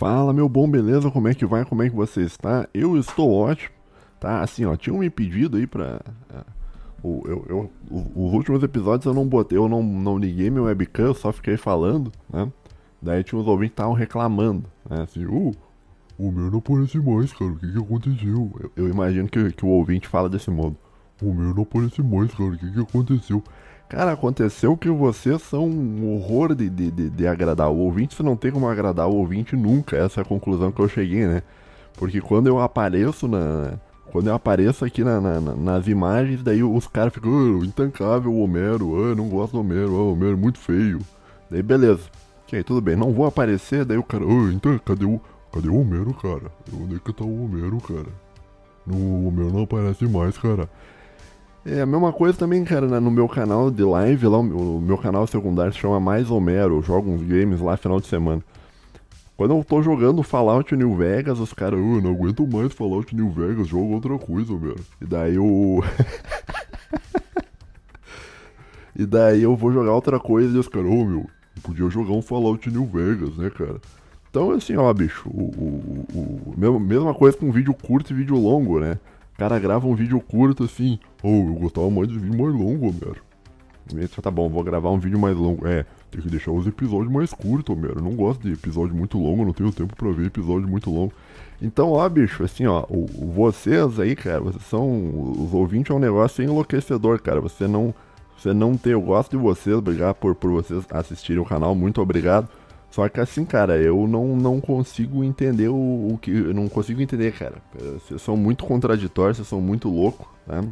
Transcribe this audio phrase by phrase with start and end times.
[0.00, 1.10] Fala, meu bom, beleza?
[1.10, 1.62] Como é que vai?
[1.62, 2.66] Como é que você está?
[2.72, 3.74] Eu estou ótimo,
[4.18, 4.40] tá?
[4.40, 6.00] Assim, ó, tinha me pedido aí pra.
[7.04, 7.70] Uh, eu, eu,
[8.16, 11.58] os últimos episódios eu não botei, eu não, não liguei meu webcam, eu só fiquei
[11.58, 12.50] falando, né?
[13.02, 15.02] Daí tinha uns ouvintes que estavam reclamando, né?
[15.02, 15.52] Assim, uh,
[16.18, 18.50] o meu não aparece mais, cara, o que que aconteceu?
[18.58, 20.78] Eu, eu imagino que, que o ouvinte fala desse modo.
[21.20, 23.44] O meu não aparece mais, cara, o que que aconteceu?
[23.90, 28.14] Cara, aconteceu que vocês são um horror de, de, de, de, agradar o ouvinte.
[28.14, 29.96] Você não tem como agradar o ouvinte nunca.
[29.96, 31.42] Essa é a conclusão que eu cheguei, né?
[31.94, 33.80] Porque quando eu apareço na.
[34.12, 38.40] Quando eu apareço aqui na, na, nas imagens, daí os caras ficam, oh, intancável o
[38.42, 41.00] Homero, oh, não gosto do Homero, oh, o Homero é muito feio.
[41.50, 42.02] Daí beleza.
[42.44, 45.20] Ok, tudo bem, não vou aparecer, daí o cara, oh, então, cadê o.
[45.52, 46.52] Cadê o Homero, cara?
[46.72, 48.08] Onde é que tá o Homero, cara?
[48.86, 50.68] O Homero não aparece mais, cara.
[51.64, 54.96] É a mesma coisa também, cara, né, no meu canal de live, lá, o meu
[54.96, 58.42] canal secundário se chama Mais Homero, eu jogo uns games lá final de semana.
[59.36, 63.30] Quando eu tô jogando Fallout New Vegas, os caras, oh, não aguento mais Fallout New
[63.30, 64.80] Vegas, jogo outra coisa, velho.
[65.00, 65.82] E daí eu.
[68.96, 71.26] e daí eu vou jogar outra coisa e os caras, ô oh, meu,
[71.62, 73.80] podia jogar um Fallout New Vegas, né, cara?
[74.30, 78.36] Então, assim, ó, bicho, o, o, o, o mesma coisa com vídeo curto e vídeo
[78.36, 78.98] longo, né?
[79.40, 80.98] Cara grava um vídeo curto assim.
[81.22, 83.22] Oh, eu gostava mais de vídeo mais longo, Homero.
[83.96, 85.66] Esse, tá bom, vou gravar um vídeo mais longo.
[85.66, 88.00] É, tem que deixar os episódios mais curtos, Homero.
[88.00, 91.14] Eu não gosto de episódio muito longo, não tenho tempo pra ver episódio muito longo.
[91.60, 94.86] Então, ó, bicho, assim, ó, o, vocês aí, cara, vocês são.
[95.42, 97.40] Os ouvintes é um negócio enlouquecedor, cara.
[97.40, 97.94] Você não.
[98.36, 98.92] Você não tem.
[98.92, 102.46] Eu gosto de vocês, obrigado por, por vocês assistirem o canal, muito obrigado.
[102.90, 105.74] Só que assim, cara, eu não, não consigo entender o,
[106.12, 106.30] o que.
[106.30, 107.56] Eu não consigo entender, cara.
[107.74, 110.64] Vocês são muito contraditórios, vocês são muito loucos, tá?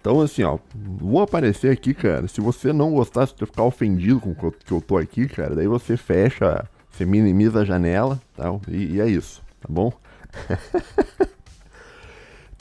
[0.00, 2.26] Então, assim, ó, vou aparecer aqui, cara.
[2.26, 5.54] Se você não gostar, se você ficar ofendido com o que eu tô aqui, cara,
[5.54, 8.52] daí você fecha, você minimiza a janela, tá?
[8.66, 9.92] E, e é isso, tá bom?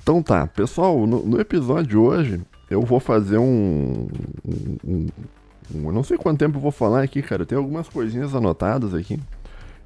[0.03, 4.07] então tá, pessoal, no, no, episódio de hoje eu vou fazer um,
[4.85, 5.07] um,
[5.73, 7.45] eu não sei quanto tempo eu vou falar aqui, cara.
[7.45, 9.15] Tem algumas coisinhas anotadas aqui.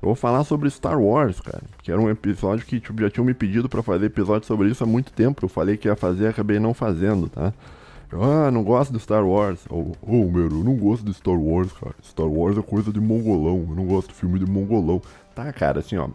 [0.01, 1.63] Eu vou falar sobre Star Wars, cara.
[1.81, 4.84] Que era um episódio que tipo, já tinham me pedido para fazer episódio sobre isso
[4.84, 5.46] há muito tempo.
[5.46, 7.53] Eu falei que ia fazer, acabei não fazendo, tá?
[8.13, 9.66] ah, não gosto de Star Wars.
[9.69, 11.96] Ô, oh, oh, meu, eu não gosto de Star Wars, cara.
[12.03, 13.66] Star Wars é coisa de mongolão.
[13.69, 15.02] Eu não gosto de filme de mongolão.
[15.34, 16.07] Tá, cara, assim, ó.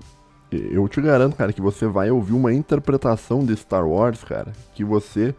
[0.50, 4.84] Eu te garanto, cara, que você vai ouvir uma interpretação de Star Wars, cara, que
[4.84, 5.34] você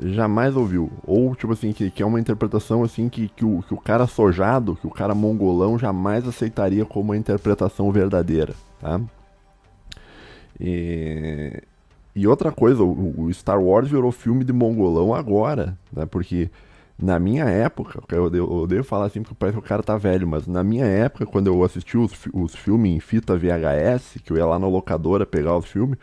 [0.00, 0.90] jamais ouviu.
[1.04, 4.06] Ou, tipo assim, que, que é uma interpretação assim que, que, o, que o cara
[4.06, 9.00] sojado, que o cara mongolão jamais aceitaria como uma interpretação verdadeira, tá?
[10.60, 11.62] E,
[12.14, 16.06] e outra coisa, o, o, Star Wars virou filme de mongolão agora, né?
[16.06, 16.50] Porque
[17.00, 20.26] na minha época, eu, eu, devo falar assim porque parece que o cara tá velho,
[20.26, 24.36] mas na minha época, quando eu assisti os, os filmes em fita VHS, que eu
[24.36, 25.96] ia lá na locadora pegar os filmes,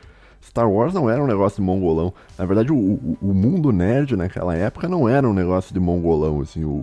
[0.46, 2.14] Star Wars não era um negócio de mongolão.
[2.38, 6.40] Na verdade, o, o, o mundo nerd naquela época não era um negócio de mongolão,
[6.42, 6.80] assim, o,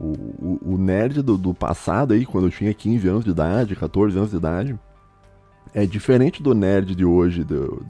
[0.00, 4.16] o, o nerd do, do, passado aí, quando eu tinha 15 anos de idade, 14
[4.16, 4.78] anos de idade,
[5.74, 7.84] é diferente do nerd de hoje, do,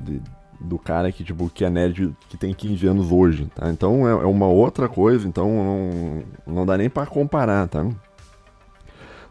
[0.00, 0.22] de, de,
[0.60, 3.70] do cara que, tipo, que é nerd que tem 15 anos hoje, tá?
[3.70, 7.86] Então é, é uma outra coisa, então não, não dá nem para comparar, tá?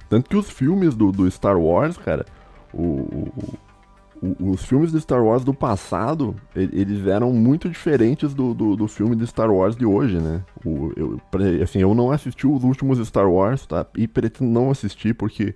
[0.09, 2.25] Tanto que os filmes do, do Star Wars, cara,
[2.73, 3.27] o,
[4.21, 9.15] os filmes de Star Wars do passado, eles eram muito diferentes do, do, do filme
[9.15, 10.43] de Star Wars de hoje, né?
[10.65, 11.21] O, eu,
[11.63, 13.85] assim, eu não assisti os últimos Star Wars, tá?
[13.95, 15.55] E pretendo não assistir porque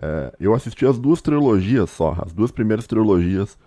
[0.00, 3.58] é, eu assisti as duas trilogias só, as duas primeiras trilogias.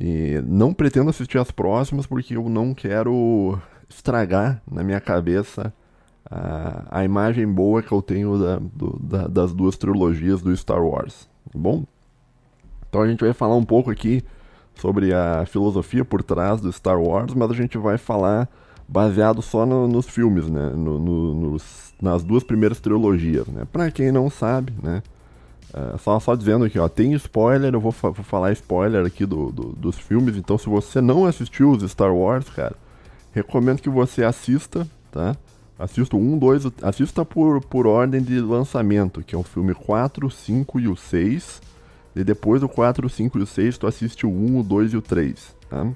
[0.00, 5.72] E não pretendo assistir as próximas porque eu não quero estragar na minha cabeça
[6.28, 10.82] a, a imagem boa que eu tenho da, do, da, das duas trilogias do Star
[10.82, 11.84] Wars, tá bom?
[12.90, 14.22] Então a gente vai falar um pouco aqui
[14.74, 18.48] sobre a filosofia por trás do Star Wars, mas a gente vai falar
[18.88, 20.70] baseado só no, nos filmes, né?
[20.74, 23.62] No, no, nos, nas duas primeiras trilogias, né?
[23.72, 25.02] Pra quem não sabe, né?
[25.72, 29.24] É, só, só dizendo aqui, ó, tem spoiler, eu vou, fa vou falar spoiler aqui
[29.24, 32.74] do, do, dos filmes, então se você não assistiu os Star Wars, cara,
[33.30, 35.36] recomendo que você assista, tá?
[35.78, 40.80] Assista um, dois, assista por, por ordem de lançamento, que é o filme 4, 5
[40.80, 41.69] e o 6
[42.14, 44.92] e depois do 4, o 5 e o 6, tu assiste o 1, o 2
[44.92, 45.86] e o 3, tá?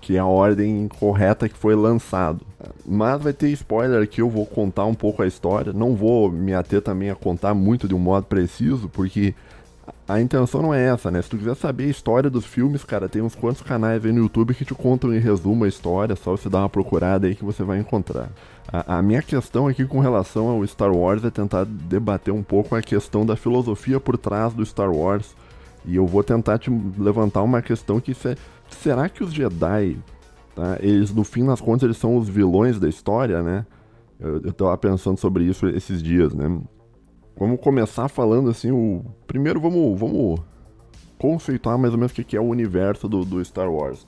[0.00, 2.44] Que é a ordem correta que foi lançado.
[2.84, 5.72] Mas vai ter spoiler aqui, eu vou contar um pouco a história.
[5.72, 9.34] Não vou me ater também a contar muito de um modo preciso, porque
[10.08, 11.22] a intenção não é essa, né?
[11.22, 14.20] Se tu quiser saber a história dos filmes, cara, tem uns quantos canais aí no
[14.20, 17.44] YouTube que te contam em resumo a história, só você dar uma procurada aí que
[17.44, 18.28] você vai encontrar.
[18.72, 22.74] A, a, minha questão aqui com relação ao Star Wars é tentar debater um pouco
[22.74, 25.34] a questão da filosofia por trás do Star Wars.
[25.84, 28.36] E eu vou tentar te levantar uma questão que é,
[28.68, 29.98] será que os Jedi,
[30.54, 33.66] tá, eles no fim das contas eles são os vilões da história, né?
[34.18, 36.60] Eu, eu tava pensando sobre isso esses dias, né?
[37.36, 40.40] Vamos começar falando assim, o primeiro vamos, vamos
[41.18, 44.06] conceituar mais ou menos o que é o universo do, do Star Wars.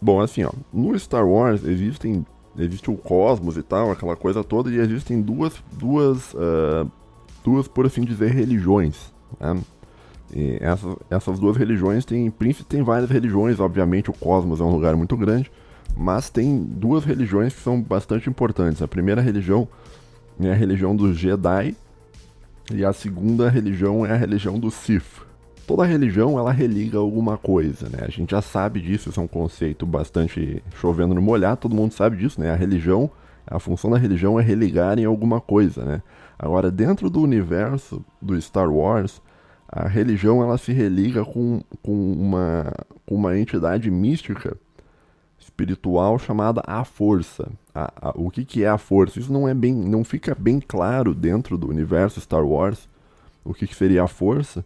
[0.00, 2.24] Bom, assim, ó, no Star Wars existem
[2.58, 6.90] existe o cosmos e tal, aquela coisa toda, e existem duas, duas, uh,
[7.44, 9.12] duas por assim dizer, religiões.
[9.40, 9.60] Né?
[10.34, 12.32] E essas, essas duas religiões têm,
[12.68, 15.50] tem várias religiões, obviamente o cosmos é um lugar muito grande,
[15.96, 18.80] mas tem duas religiões que são bastante importantes.
[18.80, 19.68] A primeira religião
[20.40, 21.76] é a religião dos Jedi,
[22.70, 25.22] e a segunda religião é a religião dos Sith.
[25.66, 27.98] Toda religião ela religa alguma coisa, né?
[28.02, 31.92] A gente já sabe disso, isso é um conceito bastante chovendo no molhado, todo mundo
[31.92, 32.50] sabe disso, né?
[32.50, 33.10] A religião,
[33.46, 36.02] a função da religião é religar em alguma coisa, né?
[36.38, 39.20] Agora, dentro do universo do Star Wars,
[39.72, 42.70] a religião ela se religa com, com, uma,
[43.06, 44.54] com uma entidade mística
[45.38, 47.50] espiritual chamada a força.
[47.74, 49.18] A, a, o que, que é a força?
[49.18, 52.86] Isso não é bem, não fica bem claro dentro do universo Star Wars.
[53.42, 54.62] O que, que seria a força?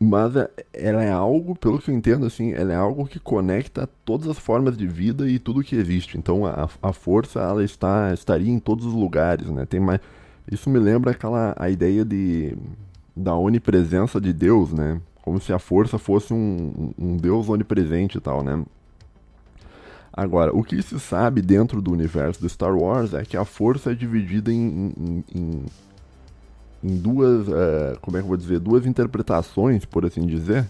[0.00, 3.88] Mas é, ela é algo, pelo que eu entendo, assim, ela é algo que conecta
[4.02, 6.16] todas as formas de vida e tudo que existe.
[6.16, 9.66] Então a, a força ela está estaria em todos os lugares, né?
[9.66, 10.00] Tem mais,
[10.50, 12.56] isso me lembra aquela a ideia de
[13.14, 15.00] da onipresença de Deus, né?
[15.22, 18.64] Como se a força fosse um, um Deus onipresente e tal, né?
[20.12, 23.92] Agora, o que se sabe dentro do universo do Star Wars é que a força
[23.92, 25.64] é dividida em, em, em,
[26.84, 30.68] em duas, é, como é que eu vou dizer, duas interpretações, por assim dizer.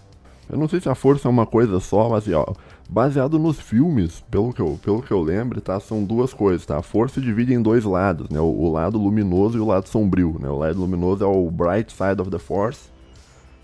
[0.48, 2.46] Eu não sei se a força é uma coisa só, mas assim, ó,
[2.92, 6.76] baseado nos filmes, pelo que, eu, pelo que eu lembro, tá, são duas coisas, tá?
[6.76, 8.38] A força se divide em dois lados, né?
[8.38, 10.50] O, o lado luminoso e o lado sombrio, né?
[10.50, 12.90] O lado luminoso é o bright side of the force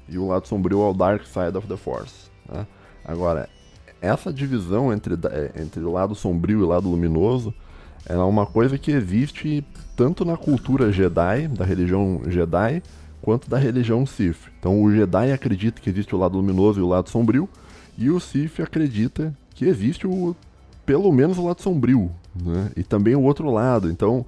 [0.08, 2.66] e o lado sombrio é o dark side of the force, né?
[3.04, 3.50] Agora,
[4.00, 7.52] essa divisão entre, é, entre o lado sombrio e o lado luminoso
[8.06, 9.62] é uma coisa que existe
[9.94, 12.82] tanto na cultura Jedi, da religião Jedi,
[13.20, 14.38] quanto da religião Sith.
[14.58, 17.46] Então o Jedi acredita que existe o lado luminoso e o lado sombrio,
[17.98, 20.34] e o Sith acredita que existe o
[20.86, 22.70] pelo menos o lado sombrio, né?
[22.76, 23.90] E também o outro lado.
[23.90, 24.24] Então,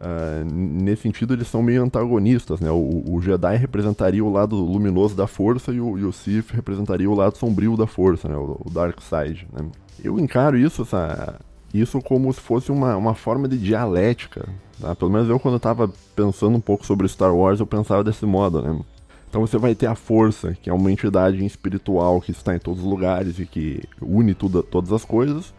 [0.00, 2.70] Uh, nesse sentido, eles são meio antagonistas, né?
[2.70, 6.14] O, o, Jedi representaria o lado luminoso da força e o, e o
[6.54, 8.34] representaria o lado sombrio da força, né?
[8.34, 9.68] O, o Dark Side, né?
[10.02, 11.38] Eu encaro isso, essa,
[11.74, 14.48] isso como se fosse uma, uma forma de dialética,
[14.80, 14.96] tá?
[14.96, 18.24] Pelo menos eu, quando eu tava pensando um pouco sobre Star Wars, eu pensava desse
[18.24, 18.80] modo, né?
[19.30, 22.82] Então você vai ter a força, que é uma entidade espiritual que está em todos
[22.82, 25.54] os lugares e que une tudo, todas as coisas,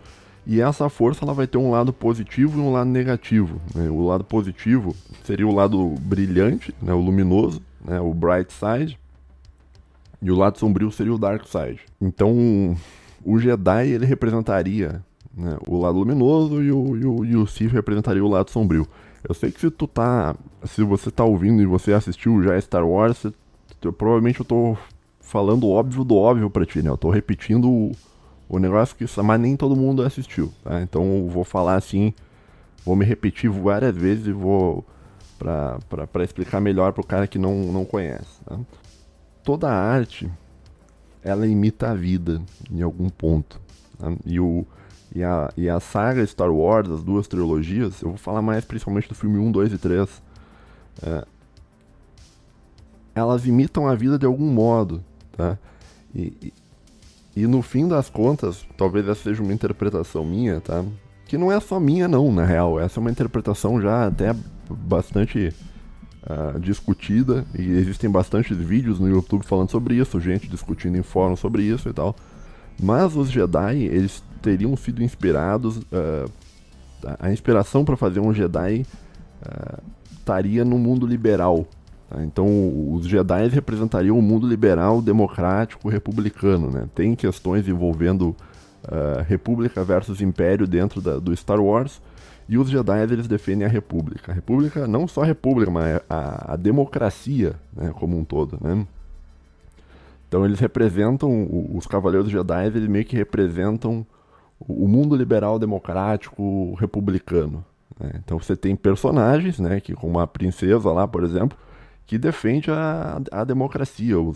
[0.45, 3.62] e essa força ela vai ter um lado positivo e um lado negativo.
[3.73, 3.89] Né?
[3.89, 6.94] O lado positivo seria o lado brilhante, né?
[6.94, 7.97] o luminoso, né?
[8.01, 9.00] o bright side.
[10.21, 11.79] E o lado sombrio seria o dark side.
[12.00, 12.75] Então,
[13.24, 15.01] o Jedi ele representaria
[15.33, 15.57] né?
[15.65, 18.85] o lado luminoso e o, e, o, e o Sith representaria o lado sombrio.
[19.27, 20.35] Eu sei que se tu tá.
[20.65, 23.33] Se você tá ouvindo e você assistiu já Star Wars, você,
[23.83, 24.78] eu, provavelmente eu tô
[25.19, 26.89] falando óbvio do óbvio pra ti, né?
[26.89, 27.92] Eu tô repetindo
[28.50, 30.81] o negócio que mas nem todo mundo assistiu, tá?
[30.81, 32.13] Então eu vou falar assim,
[32.86, 34.86] vou me repetir várias vezes e vou
[35.39, 38.42] para explicar melhor para o cara que não, não conhece.
[38.45, 38.60] Tá?
[39.44, 40.30] Toda arte
[41.24, 43.60] ela imita a vida em algum ponto.
[43.98, 44.12] Tá?
[44.25, 44.65] E, o,
[45.15, 49.08] e, a, e a saga Star Wars, as duas trilogias, eu vou falar mais principalmente
[49.08, 50.22] do filme 1, 2 e 3.
[51.03, 51.25] É,
[53.13, 55.03] elas imitam a vida de algum modo.
[55.36, 55.58] Tá?
[56.13, 56.53] E,
[57.36, 60.84] e no fim das contas, talvez essa seja uma interpretação minha, tá?
[61.25, 62.80] Que não é só minha, não, na real.
[62.80, 64.36] Essa é uma interpretação já até
[64.70, 65.53] bastante
[66.24, 67.46] uh, discutida.
[67.58, 71.88] E existem bastantes vídeos no YouTube falando sobre isso, gente discutindo em fóruns sobre isso
[71.88, 72.15] e tal.
[72.82, 75.77] Mas os Jedi, eles teriam sido inspirados.
[75.77, 76.30] Uh,
[77.20, 78.86] a inspiração para fazer um Jedi
[79.41, 81.65] uh, estaria no mundo liberal,
[82.12, 82.24] Tá?
[82.24, 82.46] Então,
[82.94, 86.70] os Jedi representariam um mundo liberal, democrático, republicano.
[86.70, 86.88] Né?
[86.94, 88.36] Tem questões envolvendo
[88.84, 92.01] uh, República versus Império dentro da, do Star Wars.
[92.50, 94.32] E os Jedi eles defendem a República.
[94.32, 98.58] A República, não só a República, mas a, a democracia né, como um todo.
[98.60, 98.86] Né?
[100.27, 104.06] Então eles representam, os Cavaleiros Jedi, eles meio que representam
[104.60, 107.63] o mundo liberal, democrático, republicano.
[108.00, 108.12] Né?
[108.24, 111.58] Então você tem personagens, né, que como a princesa lá, por exemplo,
[112.12, 114.20] que defende a, a democracia.
[114.20, 114.34] O,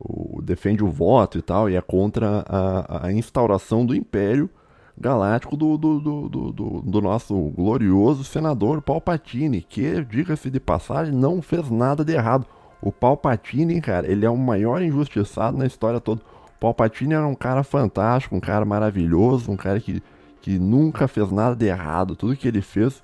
[0.00, 4.48] o, defende o voto e tal, e é contra a, a instauração do Império
[4.96, 11.42] Galáctico do, do, do, do, do nosso glorioso senador Palpatine, que, diga-se de passagem, não
[11.42, 12.46] fez nada de errado.
[12.80, 16.22] O Palpatine, cara, ele é o maior injustiçado na história toda.
[16.22, 20.02] O Palpatine era um cara fantástico, um cara maravilhoso, um cara que,
[20.40, 22.16] que nunca fez nada de errado.
[22.16, 23.02] Tudo que ele fez,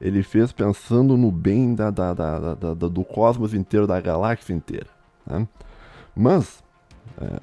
[0.00, 4.86] ele fez pensando no bem da, da, da, da do cosmos inteiro, da galáxia inteira.
[5.26, 5.46] Né?
[6.14, 6.62] Mas,
[7.20, 7.38] é,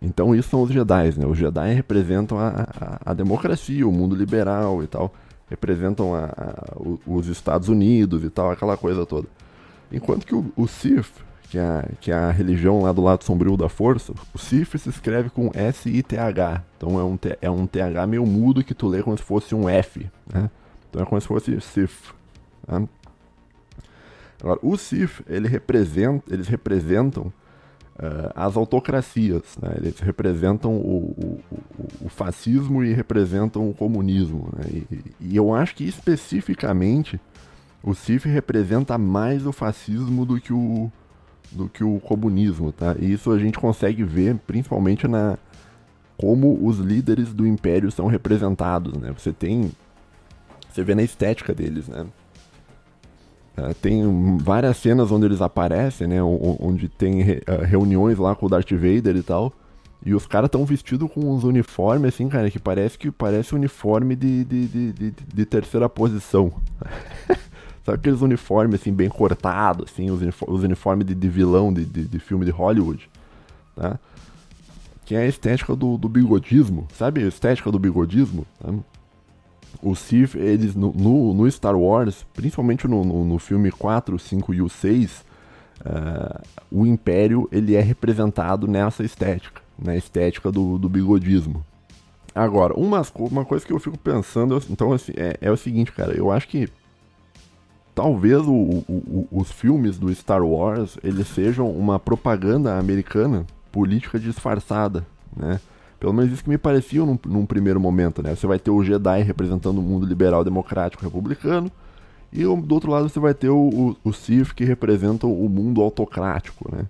[0.00, 1.26] então isso são os Jedi, né?
[1.26, 5.12] Os Jedi representam a, a, a democracia, o mundo liberal e tal.
[5.48, 6.30] Representam a,
[7.06, 9.28] os Estados Unidos e tal, aquela coisa toda.
[9.90, 11.12] Enquanto que o, o Sith,
[11.50, 14.88] que é, que é a religião lá do lado sombrio da força, o Sith se
[14.88, 16.64] escreve com S-I-T-H.
[16.76, 19.68] Então é um, é um TH meio mudo que tu lê como se fosse um
[19.68, 20.48] F, né?
[20.92, 22.12] Então é como se fosse Sith.
[22.68, 22.86] Né?
[24.42, 27.32] Agora, o Sith, ele representa, eles representam
[27.98, 29.56] uh, as autocracias.
[29.60, 29.72] Né?
[29.78, 31.40] Eles representam o, o,
[32.02, 34.50] o, fascismo e representam o comunismo.
[34.54, 34.84] Né?
[34.90, 37.18] E, e, eu acho que especificamente
[37.82, 40.92] o CIF representa mais o fascismo do que o,
[41.50, 42.70] do que o comunismo.
[42.70, 42.94] Tá?
[43.00, 45.38] E isso a gente consegue ver principalmente na
[46.18, 48.92] como os líderes do império são representados.
[48.94, 49.12] Né?
[49.16, 49.72] Você tem.
[50.72, 52.06] Você vê na estética deles, né?
[53.58, 56.22] Uh, tem várias cenas onde eles aparecem, né?
[56.22, 59.52] Onde tem re, uh, reuniões lá com o Darth Vader e tal.
[60.04, 64.16] E os caras estão vestidos com uns uniformes, assim, cara, que parece que parece uniforme
[64.16, 66.52] de, de, de, de, de terceira posição.
[67.84, 72.06] Sabe aqueles uniformes, assim, bem cortados, assim, os, os uniformes de, de vilão de, de,
[72.06, 73.10] de, filme de Hollywood,
[73.74, 73.98] tá?
[75.04, 78.46] Que é a estética do, do bigodismo, sabe a estética do bigodismo?
[78.60, 78.72] Tá?
[79.82, 84.54] O Sith, eles no, no, no, Star Wars, principalmente no, no, no, filme 4, 5
[84.54, 85.24] e o 6, uh,
[85.84, 91.64] eh, o Império ele é representado nessa estética, na estética do, do bigodismo.
[92.34, 96.12] Agora, uma, uma coisa que eu fico pensando, então, assim, é, é o seguinte, cara,
[96.12, 96.68] eu acho que
[97.94, 98.52] talvez o,
[98.88, 105.60] o, os filmes do Star Wars eles sejam uma propaganda americana política disfarçada, né?
[106.02, 108.34] Pelo menos isso que me parecia num, num, primeiro momento, né?
[108.34, 111.70] Você vai ter o Jedi representando o mundo liberal, democrático, republicano,
[112.32, 115.80] e do outro lado você vai ter o, o, o Sith que representa o mundo
[115.80, 116.86] autocrático, né?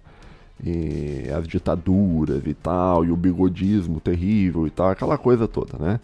[0.65, 6.01] E as ditaduras e tal, e o bigodismo terrível e tal, aquela coisa toda, né?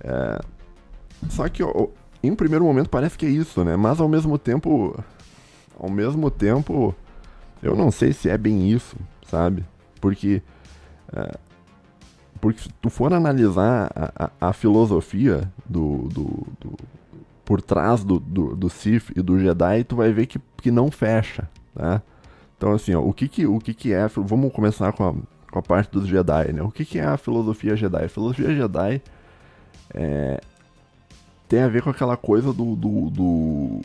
[0.00, 0.40] É...
[1.28, 1.86] Só que ó,
[2.20, 3.76] em primeiro momento parece que é isso, né?
[3.76, 4.98] Mas ao mesmo tempo,
[5.78, 6.92] ao mesmo tempo,
[7.62, 9.64] eu não sei se é bem isso, sabe?
[10.00, 10.42] Porque
[11.12, 11.38] é,
[12.40, 16.76] porque se tu for analisar a, a, a filosofia do, do, do,
[17.44, 20.90] por trás do, do, do Sith e do Jedi, tu vai ver que, que não
[20.90, 22.02] fecha, tá?
[22.56, 24.06] Então, assim, ó, o que que, o que que é...
[24.08, 25.14] Vamos começar com a,
[25.50, 26.62] com a parte dos Jedi, né?
[26.62, 28.04] O que que é a filosofia Jedi?
[28.04, 29.02] A filosofia Jedi
[29.94, 30.40] é,
[31.48, 33.80] tem a ver com aquela coisa do, do, do,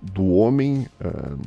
[0.00, 0.86] do homem...
[1.00, 1.38] Uh,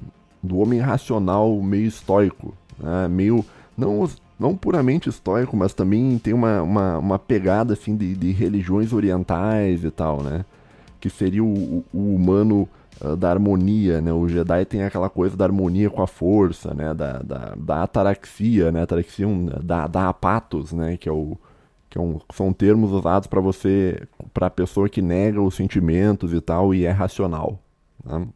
[0.42, 3.08] do homem racional meio estoico, né?
[3.10, 3.44] Meio...
[3.78, 4.08] Não
[4.40, 9.84] não puramente estoico, mas também tem uma, uma, uma pegada assim de, de, religiões orientais
[9.84, 10.46] e tal, né?
[11.00, 12.68] Que seria o, o humano
[13.02, 14.14] uh, da harmonia, né?
[14.14, 16.94] O Jedi tem aquela coisa da harmonia com a força, né?
[16.94, 18.84] Da, da, da ataraxia, né?
[18.84, 20.96] Ataraxia um, da, da apatos, né?
[20.96, 21.38] Que é o
[21.90, 26.32] que é um, são termos usados para você, para a pessoa que nega os sentimentos
[26.32, 27.60] e tal e é racional.
[28.06, 28.28] Né?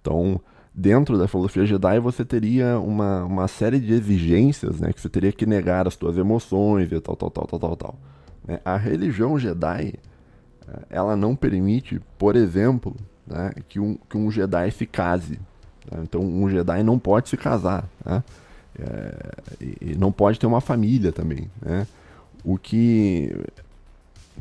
[0.00, 0.40] Então,
[0.74, 4.92] dentro da filosofia Jedi você teria uma, uma série de exigências, né?
[4.92, 7.98] Que você teria que negar as suas emoções e tal, tal, tal, tal, tal, tal.
[8.46, 8.60] Né?
[8.64, 9.94] A religião Jedi,
[10.66, 15.38] eh, ela não permite, por exemplo, né, que, um, que um Jedi se case.
[15.90, 16.00] Né?
[16.02, 18.22] Então um Jedi não pode se casar, né?
[18.78, 19.34] É,
[19.82, 21.86] e não pode ter uma família também, né?
[22.42, 23.30] O que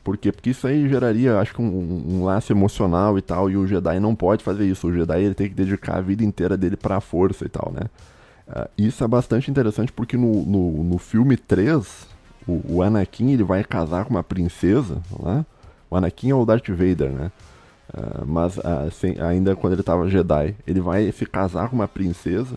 [0.03, 0.31] por quê?
[0.31, 4.00] Porque isso aí geraria, acho que, um, um, laço emocional e tal, e o Jedi
[4.00, 4.88] não pode fazer isso.
[4.88, 7.72] O Jedi ele tem que dedicar a vida inteira dele para a força e tal,
[7.72, 7.81] né?
[8.48, 12.08] Uh, isso é bastante interessante porque no, no, no filme 3,
[12.48, 15.46] o, o, Anakin ele vai casar com uma princesa, né?
[15.89, 17.31] O Anakin é o Darth Vader, né?
[17.93, 21.88] Uh, mas uh, sem, ainda quando ele estava Jedi, ele vai se casar com uma
[21.88, 22.55] princesa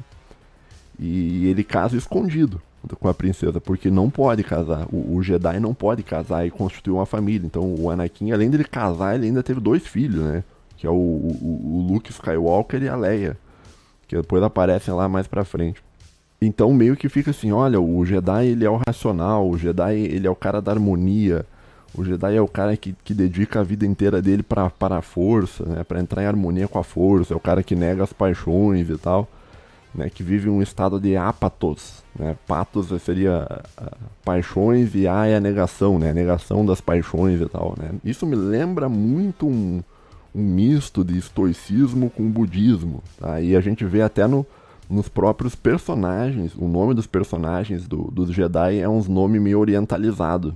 [0.99, 2.63] e ele casa escondido
[2.99, 4.87] com a princesa, porque não pode casar.
[4.93, 7.47] O, o, Jedi não pode casar e constituir uma família.
[7.47, 10.45] Então o Anakin, além de ele casar, ele ainda teve dois filhos, né?
[10.77, 13.37] Que é o, o, o Luke Skywalker e a Leia.
[14.07, 15.83] Que depois aparecem lá mais pra frente.
[16.41, 20.27] Então meio que fica assim, olha, o Jedi ele é o racional, o Jedi ele
[20.27, 21.47] é o cara da harmonia,
[21.97, 25.65] o Jedi é o cara que, que dedica a vida inteira dele para a força,
[25.65, 25.85] né?
[25.85, 28.99] Pra entrar em harmonia com a força, é o cara que nega as paixões e
[28.99, 29.29] tal.
[29.95, 32.03] Né, que vive um estado de apatos.
[32.19, 32.37] Né?
[32.47, 33.47] Patos seria
[33.81, 36.13] uh, paixões e a é a negação, né?
[36.13, 37.75] negação das paixões e tal.
[37.79, 37.91] Né?
[38.05, 39.83] Isso me lembra muito um,
[40.35, 43.03] um misto de estoicismo com budismo.
[43.19, 43.41] Tá?
[43.41, 44.45] E a gente vê até no,
[44.89, 50.55] nos próprios personagens, o nome dos personagens do, dos Jedi é uns nome meio orientalizado.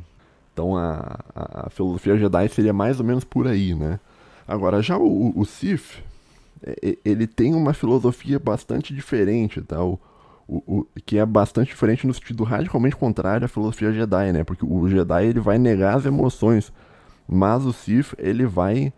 [0.52, 4.00] Então a, a, a, filosofia Jedi seria mais ou menos por aí, né?
[4.46, 6.02] Agora, já o, o Sith,
[7.04, 9.82] ele tem uma filosofia bastante diferente, tá?
[9.82, 9.98] O,
[10.48, 14.44] o, o, que é bastante diferente no sentido radicalmente contrário à filosofia Jedi, né?
[14.44, 16.72] Porque o Jedi ele vai negar as emoções,
[17.28, 18.92] mas o Sith ele vai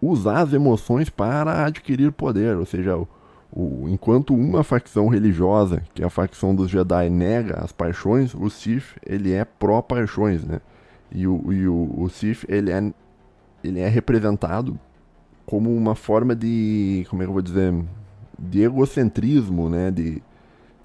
[0.00, 3.08] usar as emoções para adquirir poder, ou seja, o,
[3.52, 8.50] o, enquanto uma facção religiosa, que é a facção dos Jedi, nega as paixões, o
[8.50, 10.60] Sith ele é pró-paixões, né?
[11.10, 12.92] E o, e o, o Sith ele é,
[13.62, 14.78] ele é representado
[15.46, 17.72] como uma forma de, como é que eu vou dizer,
[18.36, 19.90] de egocentrismo, né?
[19.92, 20.22] De,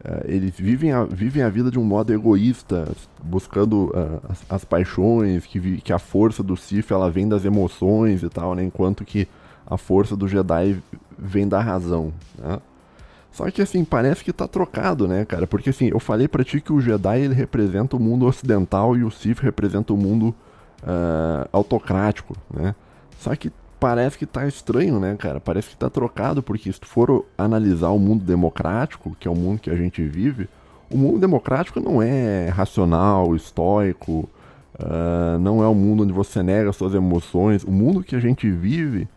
[0.06, 2.88] uh, eles vivem a, vivem a vida de um modo egoísta,
[3.24, 8.22] buscando uh, as, as, paixões, que, que a força do Sith ela vem das emoções
[8.22, 8.63] e tal, né?
[8.63, 9.27] Enquanto que
[9.65, 10.77] a força do Jedi
[11.18, 12.60] vem da razão, né?
[13.32, 15.48] Só que assim, parece que tá trocado, né, cara?
[15.48, 19.06] Porque assim, eu falei para ti que o Jedi ele representa o mundo ocidental e
[19.06, 20.36] o Sith representa o mundo
[20.84, 22.75] uh, autocrático, né?
[23.18, 23.51] Só que
[23.82, 25.40] parece que tá estranho, né, cara?
[25.40, 29.36] Parece que tá trocado, porque se tu for analisar o mundo democrático, que é o
[29.36, 30.48] mundo que a gente vive,
[30.88, 34.30] o mundo democrático não é racional, estoico,
[34.80, 37.64] uh, não é um mundo onde você nega suas emoções.
[37.64, 39.08] O mundo que a gente vive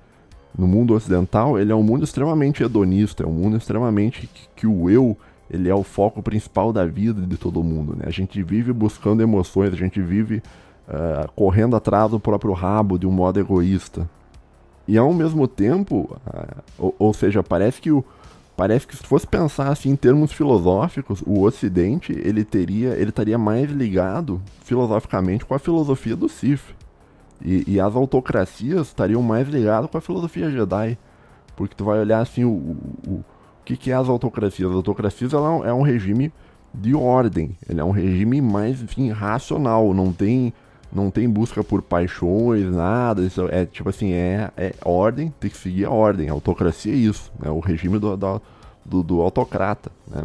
[0.59, 4.67] no mundo ocidental, ele é um mundo extremamente hedonista, é um mundo extremamente que, que
[4.67, 5.15] o eu
[5.51, 7.95] ele é o foco principal da vida de todo mundo.
[7.95, 8.05] Né?
[8.07, 10.43] A gente vive buscando emoções, a gente vive
[10.89, 14.09] uh, correndo atrás do próprio rabo de um modo egoísta.
[14.87, 16.17] E ao mesmo tempo,
[16.79, 18.05] ou, ou, seja, parece que o
[18.57, 23.37] parece que se fosse pensar assim em termos filosóficos, o Ocidente ele teria ele estaria
[23.37, 26.63] mais ligado filosoficamente com a filosofia do Sith.
[27.45, 30.97] E, e, as autocracias estariam mais ligadas com a filosofia Jedi.
[31.57, 32.77] Porque tu vai olhar assim o, o,
[33.07, 33.25] o
[33.65, 34.71] que, que é as autocracias.
[34.71, 36.33] As autocracias ela é um regime
[36.73, 37.57] de ordem.
[37.69, 39.93] Ele é um regime mais enfim, racional.
[39.93, 40.55] Não tem
[40.95, 43.23] não tem busca por paixões, nada.
[43.23, 46.29] Isso é tipo assim, é, é ordem, tem que seguir a ordem.
[46.29, 47.51] A autocracia é isso, é né?
[47.51, 50.23] o regime do, do, do, autocrata, né?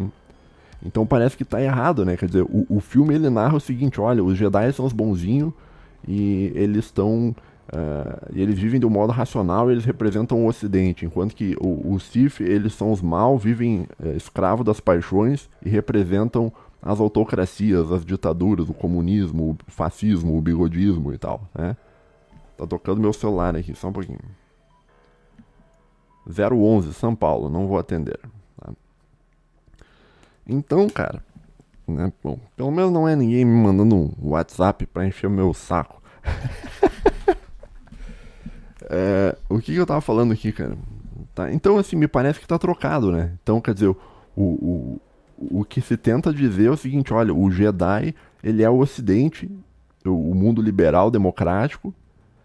[0.82, 2.16] Então parece que tá errado, né?
[2.16, 5.52] Quer dizer, o, o filme ele narra o seguinte, olha, os Jedi são os bonzinhos
[6.06, 7.34] e eles estão
[7.72, 11.94] Uh, e eles vivem de um modo racional eles representam o Ocidente, enquanto que o,
[11.94, 17.92] o Sith, eles são os mal, vivem uh, escravos das paixões e representam as autocracias,
[17.92, 21.76] as ditaduras, o comunismo, o fascismo, o bigodismo e tal, né?
[22.56, 24.18] Tá tocando meu celular aqui, só um pouquinho.
[26.26, 28.18] 011, São Paulo, não vou atender.
[28.58, 28.72] Tá?
[30.46, 31.24] Então, cara,
[31.86, 35.52] né, bom, pelo menos não é ninguém me mandando um WhatsApp pra encher o meu
[35.52, 36.00] saco.
[38.88, 40.76] é, o que, que, eu tava falando aqui, cara?
[41.34, 43.32] Tá, então, assim, me parece que tá trocado, né?
[43.42, 43.96] Então, quer dizer, o,
[44.36, 45.00] o,
[45.40, 49.50] o que se tenta dizer é o seguinte: olha, o Jedi, ele é o Ocidente,
[50.04, 51.94] o mundo liberal democrático.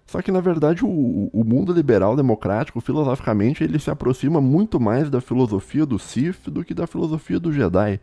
[0.06, 5.10] Só que, na verdade, o, o mundo liberal democrático, filosoficamente, ele se aproxima muito mais
[5.10, 8.00] da filosofia do Sith do que da filosofia do Jedi.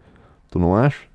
[0.50, 1.06] Tu não acha?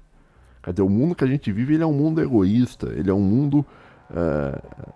[0.64, 3.14] Quer dizer, o mundo que a gente vive ele é um mundo egoísta, ele é
[3.14, 3.66] um mundo
[4.10, 4.94] uh,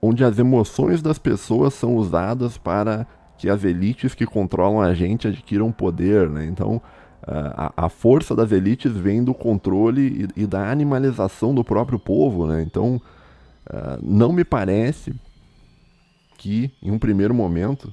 [0.00, 5.28] onde as emoções das pessoas são usadas para que as elites que controlam a gente
[5.28, 6.44] adquiram poder, né?
[6.44, 6.80] Então,
[7.26, 12.62] a, força das elites vem do controle e, e, da animalização do próprio povo, né?
[12.62, 13.00] Então,
[13.68, 15.14] uh, não me parece
[16.38, 17.92] que, em um primeiro momento,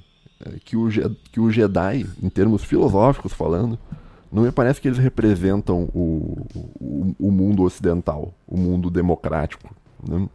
[0.64, 0.88] que, o,
[1.32, 3.78] que o Jedi, em termos filosóficos falando,
[4.30, 6.46] não me parece que eles representam o,
[6.80, 9.74] o, o mundo ocidental, o mundo democrático.
[10.06, 10.28] Né?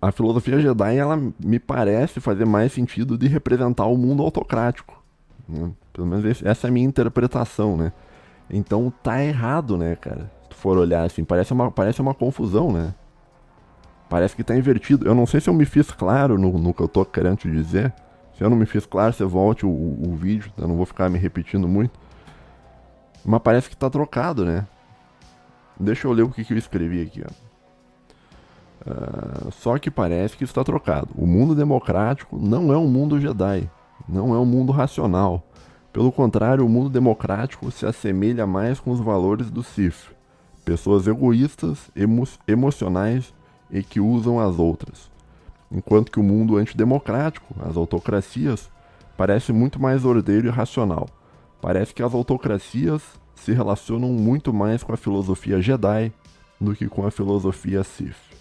[0.00, 5.02] A filosofia Jedi, ela me parece fazer mais sentido de representar o mundo autocrático.
[5.48, 5.72] Né?
[5.94, 7.92] Pelo menos essa é a minha interpretação, né?
[8.50, 10.30] Então tá errado, né, cara?
[10.42, 12.92] Se tu for olhar assim, parece uma, parece uma confusão, né?
[14.10, 15.06] Parece que tá invertido.
[15.06, 17.50] Eu não sei se eu me fiz claro no, no que eu tô querendo te
[17.50, 17.92] dizer.
[18.36, 20.84] Se eu não me fiz claro, você volte o, o, o vídeo, eu não vou
[20.84, 21.98] ficar me repetindo muito.
[23.24, 24.66] Mas parece que tá trocado, né?
[25.78, 27.44] Deixa eu ler o que, que eu escrevi aqui, ó.
[28.90, 31.08] Uh, só que parece que está trocado.
[31.14, 33.70] O mundo democrático não é um mundo Jedi,
[34.08, 35.43] não é um mundo racional.
[35.94, 40.14] Pelo contrário, o mundo democrático se assemelha mais com os valores do Sith.
[40.62, 43.32] Pessoas egoístas, emo emocionais
[43.70, 45.14] e que usam as outras
[45.74, 48.70] enquanto que o mundo antidemocrático, as autocracias,
[49.16, 51.08] parece muito mais ordeiro e racional.
[51.60, 53.02] parece que as autocracias
[53.34, 56.12] se relacionam muito mais com a filosofia Jedi
[56.60, 58.33] do que com a filosofia Sith.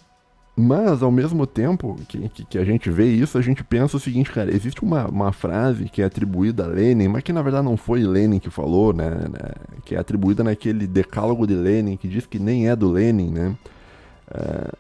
[0.56, 4.00] Mas, ao mesmo tempo que, que, que, a gente vê isso, a gente pensa o
[4.00, 7.66] seguinte, cara, existe uma, uma frase que é atribuída a Lenin, mas que na verdade
[7.66, 9.52] não foi Lenin que falou, né, né
[9.84, 13.56] que é atribuída naquele decálogo de Lenin, que diz que nem é do Lenin, né,
[14.30, 14.72] é,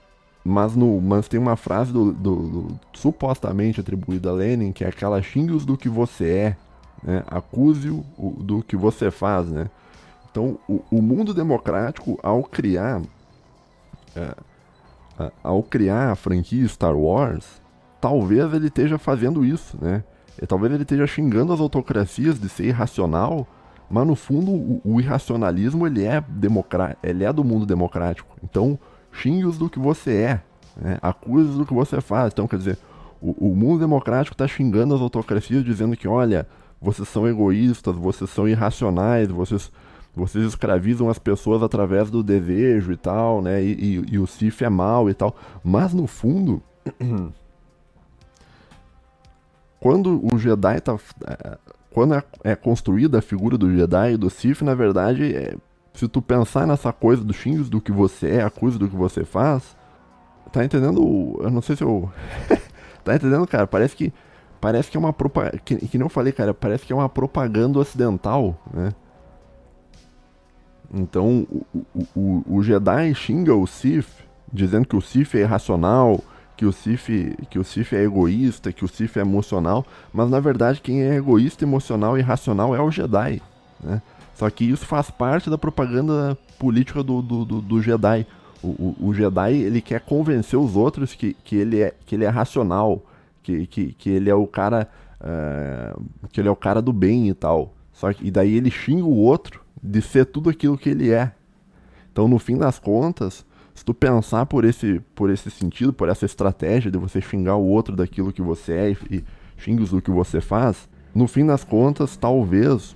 [0.45, 4.87] mas, no, mas tem uma frase do, do, do, supostamente atribuída a Lenin, que é
[4.87, 6.57] aquela xingue-os do que você é,
[7.01, 8.05] né, acuse-o
[8.43, 9.71] do que você faz, né.
[10.29, 13.01] Então, o, o mundo democrático, ao criar...
[14.15, 14.35] É,
[15.43, 17.61] ao criar a franquia Star Wars,
[18.01, 20.03] talvez ele esteja fazendo isso, né?
[20.41, 23.47] E talvez ele esteja xingando as autocracias de ser irracional,
[23.89, 28.35] mas no fundo o, o irracionalismo ele é, democra ele é do mundo democrático.
[28.43, 28.77] Então
[29.11, 30.41] xingue-os do que você é,
[30.75, 30.97] né?
[31.01, 32.33] acuse-os do que você faz.
[32.33, 32.77] Então quer dizer,
[33.21, 36.47] o, o mundo democrático está xingando as autocracias dizendo que, olha,
[36.81, 39.71] vocês são egoístas, vocês são irracionais, vocês
[40.15, 43.63] vocês escravizam as pessoas através do desejo e tal, né?
[43.63, 45.35] E, e, e o Sif é mal e tal.
[45.63, 46.61] Mas no fundo,
[49.79, 50.97] quando o Jedi tá.
[51.25, 51.57] É,
[51.89, 55.55] quando é, é, construída a figura do Jedi e do Sif, na verdade, é,
[55.93, 58.95] se tu pensar nessa coisa dos xingos do que você é, a coisa do que
[58.95, 59.75] você faz,
[60.51, 61.39] tá entendendo?
[61.41, 62.11] Eu não sei se eu.
[63.03, 63.65] tá entendendo, cara?
[63.65, 64.13] Parece que.
[64.61, 65.57] Parece que é uma propaganda.
[65.57, 68.93] Que, que eu falei, cara, parece que é uma propaganda ocidental, né?
[70.93, 74.07] Então o, o, o Jedi xinga o Sith,
[74.51, 76.23] dizendo que o Sith é irracional,
[76.55, 77.07] que o Sith,
[77.49, 81.15] que o Sith é egoísta, que o Sith é emocional, mas na verdade quem é
[81.15, 83.41] egoísta, emocional e irracional é o Jedi,
[83.81, 84.01] né?
[84.35, 88.25] Só que isso faz parte da propaganda política do, do, do, do Jedi.
[88.63, 92.25] O, o, o, Jedi ele quer convencer os outros que, que, ele, é, que ele
[92.25, 93.03] é racional,
[93.43, 94.89] que, que, que ele é o cara
[95.21, 97.73] uh, que ele é o cara do bem e tal.
[97.91, 101.33] Só que, e daí ele xinga o outro de ser tudo aquilo que ele é.
[102.11, 106.25] Então, no fim das contas, se tu pensar por esse, por esse sentido, por essa
[106.25, 109.23] estratégia de você xingar o outro daquilo que você é e,
[109.57, 112.95] xingos do que você faz, no fim das contas, talvez,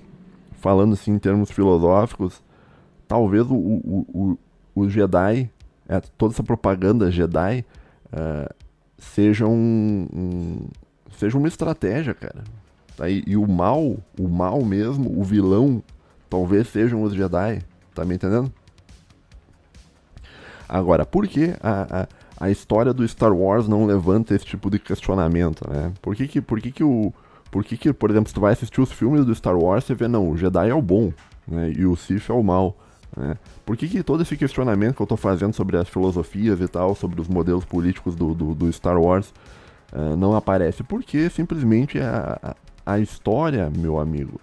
[0.52, 2.42] falando assim em termos filosóficos,
[3.06, 4.06] talvez o, o,
[4.74, 5.50] o, o Jedi,
[5.88, 7.64] é, toda essa propaganda Jedi,
[8.12, 8.54] é,
[8.98, 10.68] seja um, um,
[11.16, 12.44] seja uma estratégia, cara.
[12.96, 13.08] Tá?
[13.08, 15.82] E, e o mal, o mal mesmo, o vilão
[16.28, 17.62] Talvez sejam os Jedi,
[17.94, 18.52] tá me entendendo?
[20.68, 24.78] Agora, por que a, a, a, história do Star Wars não levanta esse tipo de
[24.78, 25.92] questionamento, né?
[26.02, 27.12] Por que que, por que, que o...
[27.50, 29.94] Por que que, por exemplo, se tu vai assistir os filmes do Star Wars, você
[29.94, 31.10] vê, não, o Jedi é o bom,
[31.46, 31.72] né?
[31.74, 32.76] E o Sith é o mal,
[33.16, 33.38] né?
[33.64, 36.94] Por que que todo esse questionamento que eu tô fazendo sobre as filosofias e tal,
[36.94, 39.32] sobre os modelos políticos do, do, do Star Wars,
[39.92, 40.82] uh, não aparece?
[40.82, 44.38] Porque simplesmente a, a história, meu amigo,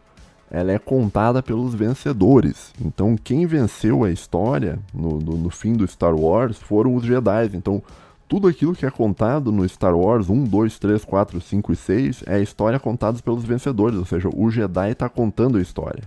[0.50, 2.72] ela é contada pelos vencedores.
[2.80, 7.52] Então, quem venceu a história no, no, no, fim do Star Wars foram os Jedi.
[7.54, 7.82] Então,
[8.28, 12.24] tudo aquilo que é contado no Star Wars 1, 2, 3, 4, 5 e 6
[12.26, 16.04] é a história contada pelos vencedores, ou seja, o Jedi está contando a história.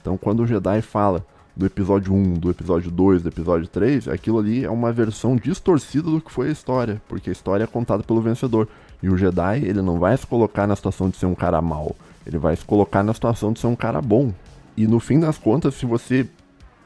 [0.00, 1.24] Então, quando o Jedi fala
[1.56, 6.08] do episódio 1, do episódio 2, do episódio 3, aquilo ali é uma versão distorcida
[6.08, 8.68] do que foi a história, porque a história é contada pelo vencedor.
[9.02, 11.94] E o Jedi, ele não vai se colocar na situação de ser um cara mau
[12.28, 14.32] ele vai se colocar na situação de ser um cara bom.
[14.76, 16.28] E no fim das contas, se você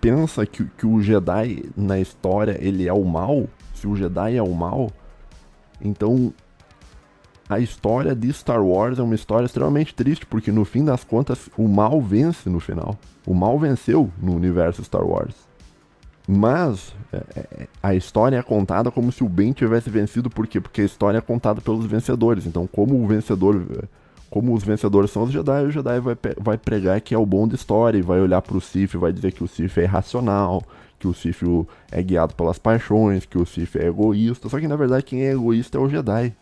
[0.01, 4.43] pensa que, que o Jedi na história ele é o mal, se o Jedi é
[4.43, 4.91] o mal,
[5.81, 6.33] então
[7.49, 11.51] a história de Star Wars é uma história extremamente triste, porque no fim das contas
[11.59, 12.97] o mal vence no final.
[13.27, 15.35] O mal venceu no universo Star Wars.
[16.27, 20.61] Mas é, é a história é contada como se o bem tivesse vencido, por quê?
[20.61, 22.47] Porque a história é contada pelos vencedores.
[22.47, 23.89] Então, como o vencedor
[24.33, 27.47] como os vencedores são os Jedi, o Jedi vai, vai pregar que é o bom
[27.47, 29.83] da história e vai olhar para o Sith e vai dizer que o Sith é
[29.83, 30.63] irracional,
[30.99, 31.43] que o Sith
[31.91, 34.49] é guiado pelas paixões, que o Sith é egoísta.
[34.49, 36.35] Só que na verdade quem é egoísta é o Jedi,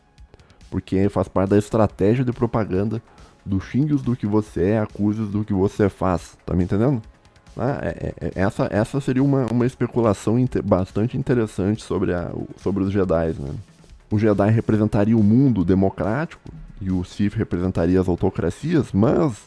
[0.70, 3.03] porque faz parte da estratégia de propaganda
[3.44, 6.38] do xingues do que você é, acuses do que você faz.
[6.46, 7.03] Tá me entendendo?
[7.57, 12.31] Ah, é, é, é essa, essa seria uma, uma especulação inter, bastante interessante sobre, a,
[12.59, 13.35] sobre os Jedi.
[13.37, 13.53] Né?
[14.12, 16.48] O Jedi representaria o mundo democrático
[16.80, 19.44] e o Sith representaria as autocracias, mas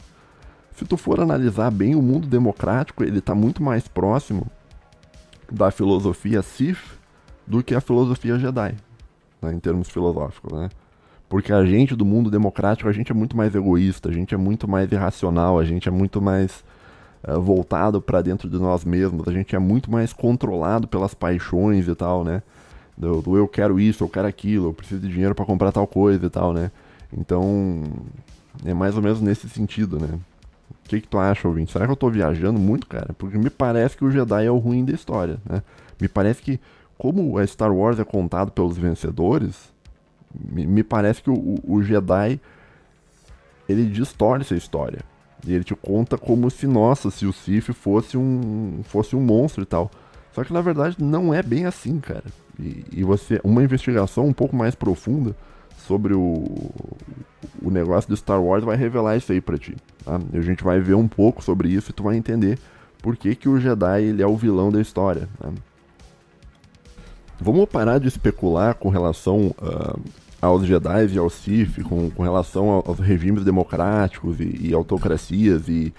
[0.76, 4.48] se tu for analisar bem o mundo democrático, ele está muito mais próximo
[5.52, 7.00] da filosofia Sith
[7.46, 8.76] do que a filosofia Jedi,
[9.42, 10.70] né, em termos filosóficos, né?
[11.28, 14.38] Porque a gente do mundo democrático, a gente é muito mais egoísta, a gente é
[14.38, 16.64] muito mais irracional, a gente é muito mais
[17.28, 21.88] uh, voltado para dentro de nós mesmos, a gente é muito mais controlado pelas paixões
[21.88, 22.44] e tal, né?
[22.96, 25.88] Do, do eu quero isso, eu quero aquilo, eu preciso de dinheiro para comprar tal
[25.88, 26.70] coisa e tal, né?
[27.18, 27.84] Então,
[28.66, 30.20] é mais ou menos nesse sentido, né?
[30.86, 31.72] O que, que tu acha, ouvinte?
[31.72, 33.14] Será que eu tô viajando muito, cara?
[33.18, 35.64] Porque me parece que o Jedi é o ruim da história, né?
[36.00, 36.60] Me parece que,
[36.98, 39.72] como a Star Wars é contado pelos vencedores,
[40.34, 42.40] me, me parece que o, o, Jedi
[43.70, 45.00] ele distorce a história.
[45.46, 49.64] E ele te conta como se, nossa, se o Sith fosse um, fosse um monstro
[49.64, 49.92] e tal.
[50.32, 52.24] Só que na verdade não é bem assim, cara.
[52.60, 55.36] E, e você, uma investigação um pouco mais profunda
[55.78, 56.44] sobre o,
[57.62, 59.76] o negócio do Star Wars vai revelar isso aí pra ti.
[60.04, 60.20] Tá?
[60.34, 62.60] A gente vai ver um pouco sobre isso e tu vai entender
[63.02, 65.28] por que, que o Jedi ele é o vilão da história.
[65.40, 65.50] Tá?
[67.40, 70.00] Vamos parar de especular com relação uh,
[70.42, 75.94] aos Jedi e aos Sith, com, com relação aos regimes democráticos e, e autocracias e,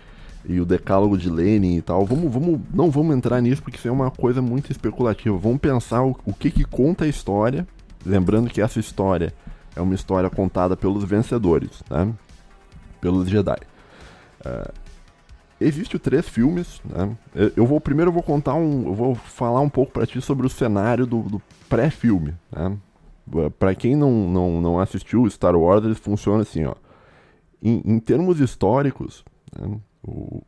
[0.46, 2.06] e, o decálogo de Lenin e tal.
[2.06, 5.36] Vamos, vamos, não vamos entrar nisso porque isso é uma coisa muito especulativa.
[5.36, 7.66] Vamos pensar o, o que, que conta a história,
[8.06, 9.32] lembrando que essa história
[9.76, 12.12] é uma história contada pelos vencedores, né?
[13.00, 13.58] pelos Jedi.
[14.40, 14.84] Uh,
[15.60, 17.16] Existem três filmes, né?
[17.56, 20.46] Eu vou primeiro eu vou contar um, eu vou falar um pouco para ti sobre
[20.46, 22.76] o cenário do, do pré-filme, né?
[23.58, 26.74] Para quem não, não, não assistiu Star Wars, ele funciona assim, ó.
[27.62, 29.24] Em, em termos históricos,
[29.58, 29.78] né?
[30.06, 30.42] o,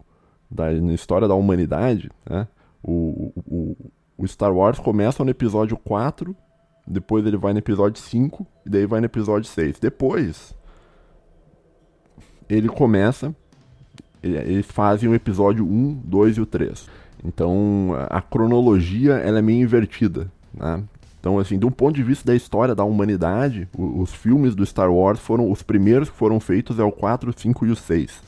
[0.51, 2.47] da, na história da humanidade, né?
[2.83, 3.77] o, o,
[4.19, 6.37] o Star Wars começa no episódio 4
[6.87, 9.79] depois ele vai no episódio 5 e daí vai no episódio 6.
[9.79, 10.55] Depois
[12.49, 13.35] ele começa.
[14.23, 16.89] Eles fazem o episódio 1, 2 e o 3.
[17.25, 20.31] Então a cronologia ela é meio invertida.
[20.55, 20.83] Né?
[21.19, 24.93] Então, assim, de um ponto de vista da história da humanidade, os, filmes do Star
[24.93, 28.23] Wars foram os primeiros que foram feitos é o 4, 5 e o 6.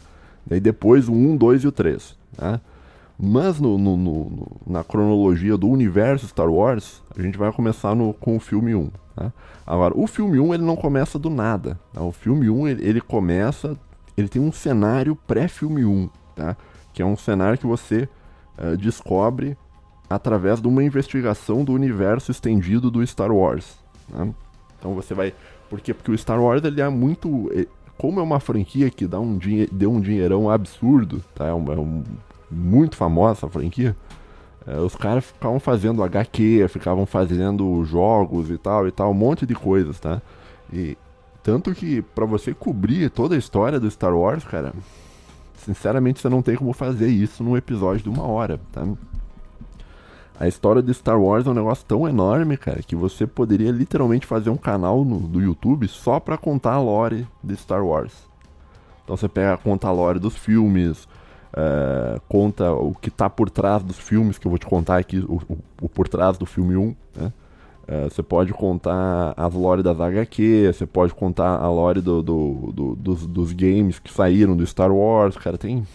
[0.45, 2.17] Daí depois o 1, 2 e o 3.
[2.37, 2.61] Né?
[3.21, 8.37] Mas no, no, no, na cronologia do universo Star Wars, a gente vai começar com
[8.37, 8.91] o filme 1.
[9.17, 9.33] Tá?
[9.67, 11.81] Agora, o filme 1 ele não começa do nada.
[11.93, 12.01] Tá?
[12.01, 13.77] O filme 1 ele, ele, começa.
[14.17, 16.57] Ele tem um cenário pré-filme 1, tá?
[16.93, 18.09] que é um cenário que você
[18.57, 19.57] uh, descobre
[20.09, 23.77] através de uma investigação do universo estendido do Star Wars.
[24.13, 24.29] Tá?
[24.79, 25.35] Então você vai.
[25.69, 25.93] Por quê?
[25.93, 27.51] Porque o Star Wars ele é muito.
[27.97, 29.39] Como é uma franquia que dá um
[29.73, 31.49] deu um dinheirão absurdo, tá?
[31.49, 32.05] É um, é um
[32.51, 33.97] muito famosa essa franquia,
[34.67, 39.47] é, os caras ficavam fazendo HQ, ficavam fazendo jogos e tal e tal, um monte
[39.47, 40.21] de coisas, tá?
[40.73, 40.97] E
[41.43, 44.73] tanto que para você cobrir toda a história do Star Wars, cara,
[45.57, 48.87] sinceramente você não tem como fazer isso num episódio de uma hora, tá?
[50.41, 54.25] A história de Star Wars é um negócio tão enorme, cara, que você poderia literalmente
[54.25, 58.13] fazer um canal no, do YouTube só pra contar a lore de Star Wars.
[59.03, 61.09] Então você pega, conta a lore dos filmes,
[61.49, 65.19] Uh, conta o que está por trás dos filmes, que eu vou te contar aqui,
[65.19, 66.97] o, o, o por trás do filme 1.
[67.17, 67.33] Né?
[67.89, 72.73] Uh, você pode contar as lore das HQ, você pode contar a lore do, do,
[72.73, 75.87] do, dos, dos, games que saíram do Star Wars, cara, tem,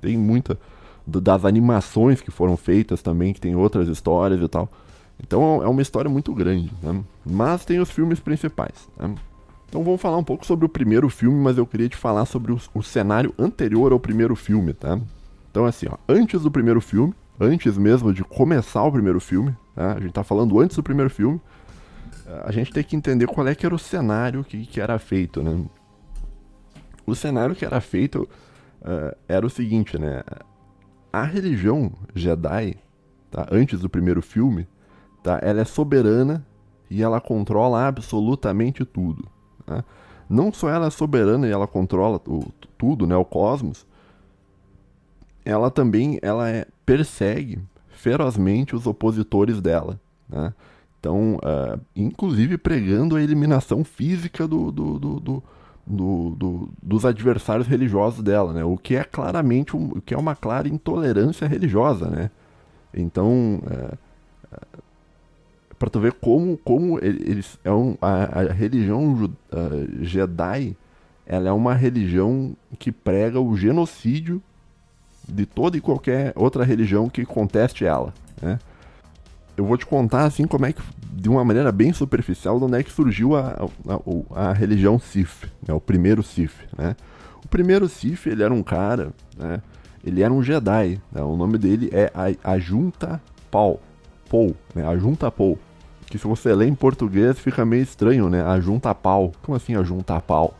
[0.00, 0.58] tem muita.
[1.06, 4.68] das animações que foram feitas também, que tem outras histórias e tal.
[5.22, 7.04] Então é uma história muito grande, né?
[7.24, 8.88] Mas tem os filmes principais.
[8.98, 9.14] Né?
[9.72, 12.52] Então vamos falar um pouco sobre o primeiro filme, mas eu queria te falar sobre
[12.52, 15.00] o, o cenário anterior ao primeiro filme, tá?
[15.50, 19.94] Então assim, ó, antes do primeiro filme, antes mesmo de começar o primeiro filme, tá?
[19.94, 21.40] a gente tá falando antes do primeiro filme,
[22.44, 25.42] a gente tem que entender qual é que era o cenário que, que era feito,
[25.42, 25.64] né?
[27.06, 28.28] O cenário que era feito
[28.82, 30.22] uh, era o seguinte, né?
[31.10, 32.76] A religião Jedi,
[33.30, 33.46] tá?
[33.50, 34.68] antes do primeiro filme,
[35.22, 35.40] tá?
[35.42, 36.46] ela é soberana
[36.90, 39.31] e ela controla absolutamente tudo.
[39.66, 39.84] Né?
[40.28, 43.86] Não só ela é soberana e ela controla o, tudo, né, o cosmos,
[45.44, 47.58] ela também ela é, persegue
[47.90, 50.00] ferozmente os opositores dela.
[50.28, 50.52] Né?
[50.98, 55.42] Então, uh, inclusive pregando a eliminação física do, do, do,
[55.86, 58.64] do, dos adversários religiosos dela, né?
[58.64, 62.08] o que é claramente um, o que é uma clara intolerância religiosa.
[62.08, 62.30] Né?
[62.94, 63.98] Então, uh,
[65.82, 70.76] para tu ver como, como eles é um, a, a religião uh, Jedi
[71.26, 74.40] ela é uma religião que prega o genocídio
[75.28, 78.60] de toda e qualquer outra religião que conteste ela, né?
[79.56, 80.80] Eu vou te contar assim como é que,
[81.12, 83.68] de uma maneira bem superficial, de onde é que surgiu a,
[84.32, 85.74] a, a religião Sith, né?
[85.74, 86.94] o primeiro Sith, né?
[87.44, 89.60] O primeiro Sith, ele era um cara, né?
[90.04, 91.22] Ele era um Jedi, né?
[91.22, 93.80] o nome dele é a, a Junta Paul,
[94.30, 94.86] Paul, né?
[94.86, 95.58] A Junta Paul
[96.12, 98.42] que se você lê em português fica meio estranho, né?
[98.42, 99.32] Ajunta pau.
[99.40, 100.52] Como assim ajunta pau?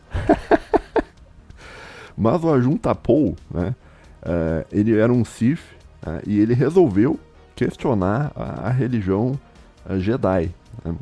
[2.17, 3.75] Mas o ajunta Paul, né?
[4.23, 5.59] Uh, ele era um Sith
[6.07, 7.19] uh, e ele resolveu
[7.55, 9.39] questionar a, a religião
[9.87, 10.49] uh, Jedi.
[10.83, 10.95] Né?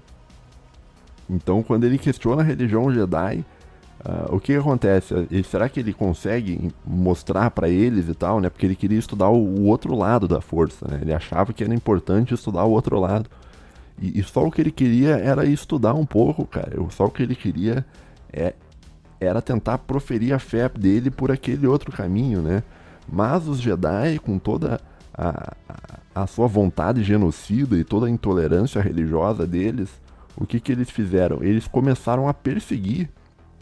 [1.30, 3.46] Então, quando ele questiona a religião Jedi,
[4.04, 5.28] Uh, o que, que acontece?
[5.30, 8.50] E será que ele consegue mostrar para eles e tal, né?
[8.50, 10.98] Porque ele queria estudar o, o, outro lado da força, né?
[11.04, 13.30] Ele achava que era importante estudar o outro lado.
[14.02, 16.72] E, e, só o que ele queria era estudar um pouco, cara.
[16.90, 17.86] Só o que ele queria
[18.34, 18.54] é,
[19.20, 22.64] era tentar proferir a fé dele por aquele outro caminho, né?
[23.08, 24.82] Mas os Jedi, com toda
[25.14, 25.54] a,
[26.16, 29.90] a, sua vontade genocida e toda a intolerância religiosa deles,
[30.36, 31.44] o que, que eles fizeram?
[31.44, 33.10] Eles começaram a perseguir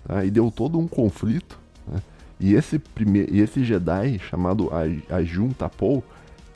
[0.09, 0.25] Tá?
[0.25, 1.59] E deu todo um conflito.
[1.87, 2.01] Né?
[2.39, 4.69] E esse, primeir, e esse Jedi, chamado
[5.09, 6.03] Ajun Tapou,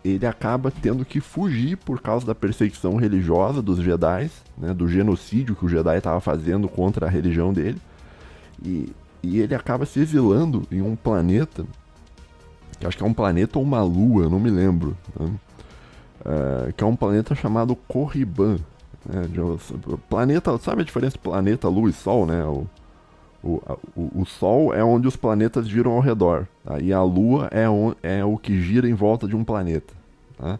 [0.04, 4.74] ele acaba tendo que fugir por causa da perseguição religiosa dos Jedi, né?
[4.74, 7.82] do genocídio que o Jedi estava fazendo contra a religião dele.
[8.62, 11.66] E, e ele acaba se exilando em um planeta,
[12.80, 14.98] que acho que é um planeta ou uma lua, não me lembro.
[15.18, 15.32] Né?
[16.26, 18.58] Uh, que é um planeta chamado Corriban.
[19.06, 19.24] Né?
[20.10, 22.44] planeta, sabe a diferença entre planeta, lua e sol, né?
[22.46, 22.68] O,
[23.44, 23.62] o,
[23.96, 26.80] o, o, Sol é onde os planetas giram ao redor, tá?
[26.80, 29.94] e a Lua é, on, é o que gira em volta de um planeta.
[30.38, 30.58] Tá?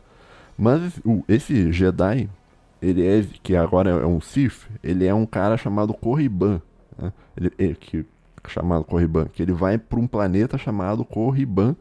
[0.58, 2.30] Mas o, esse Jedi,
[2.82, 6.62] ele é, que agora é um Sith, ele é um cara chamado Corriban.
[6.98, 7.14] Né?
[7.38, 8.06] Ele, ele, que,
[8.48, 11.76] chamado Corriban, que ele vai para um planeta chamado Corriban,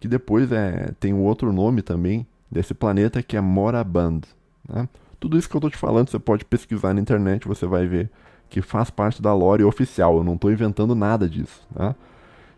[0.00, 4.22] que depois é, tem um outro nome também desse planeta que é Moraband.
[4.68, 4.88] Né?
[5.20, 8.10] Tudo isso que eu estou te falando, você pode pesquisar na internet, você vai ver
[8.48, 10.16] que faz parte da lore oficial.
[10.16, 11.66] Eu não estou inventando nada disso.
[11.74, 11.94] Né?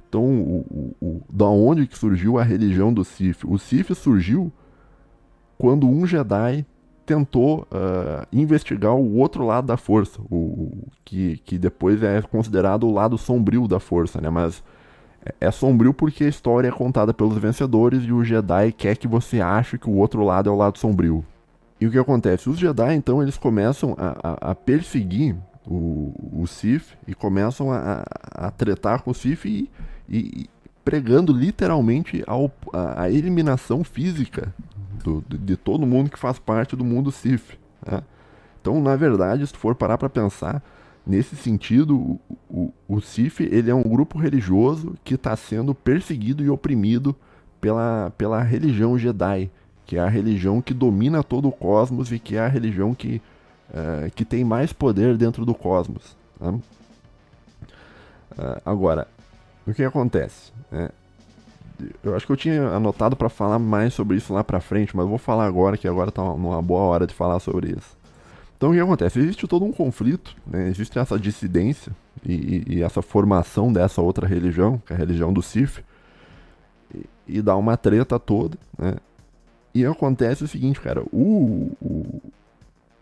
[0.09, 3.44] Então, o, o, o, da onde que surgiu a religião do Sith?
[3.44, 4.53] O Sith surgiu
[5.57, 6.64] quando um Jedi
[7.05, 12.92] tentou uh, investigar o outro lado da força, o, que, que depois é considerado o
[12.92, 14.31] lado sombrio da força, né?
[14.31, 14.62] Mas
[15.24, 19.09] é, é sombrio porque a história é contada pelos vencedores e o Jedi quer que
[19.09, 21.24] você ache que o outro lado é o lado sombrio.
[21.81, 22.48] E o que acontece?
[22.48, 25.37] Os Jedi, então, eles começam a, a, a perseguir
[25.70, 28.02] o, Sif e começam a,
[28.33, 29.70] a tretar com o Sif e,
[30.09, 30.50] e,
[30.85, 34.52] pregando literalmente ao, a, a, eliminação física
[35.04, 37.56] do, de, todo mundo que faz parte do mundo Sif.
[37.87, 38.02] Né?
[38.61, 40.61] Então, na verdade, se tu for parar para pensar,
[41.06, 46.42] nesse sentido, o, o, o Sif ele é um grupo religioso que está sendo perseguido
[46.44, 47.14] e oprimido
[47.61, 49.50] pela, pela religião Jedi,
[49.87, 53.22] que é a religião que domina todo o cosmos e que é a religião que
[53.72, 56.16] é, que tem mais poder dentro do cosmos.
[58.38, 59.06] É, agora,
[59.66, 60.52] o que acontece?
[60.72, 60.90] É,
[62.02, 65.06] eu acho que eu tinha anotado para falar mais sobre isso lá pra frente, mas
[65.06, 67.98] vou falar agora, que agora tá uma boa hora de falar sobre isso.
[68.56, 69.18] Então o que acontece?
[69.18, 70.68] Existe todo um conflito, né?
[70.68, 71.92] existe essa dissidência
[72.24, 75.83] e, e, e, essa formação dessa outra religião, que é a religião do Sif,
[76.94, 78.96] e, e dá uma treta toda, né?
[79.72, 81.70] E acontece o seguinte, cara, o,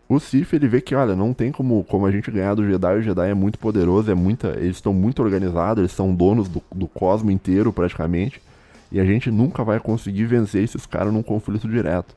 [0.09, 2.97] o Sif ele vê que, olha, não tem como, como a gente ganhar do Jedi,
[2.97, 6.63] o Jedi é muito poderoso, é muita, eles estão muito organizados, eles são donos do,
[6.73, 8.41] do cosmo inteiro praticamente,
[8.91, 12.15] e a gente nunca vai conseguir vencer esses caras num conflito direto.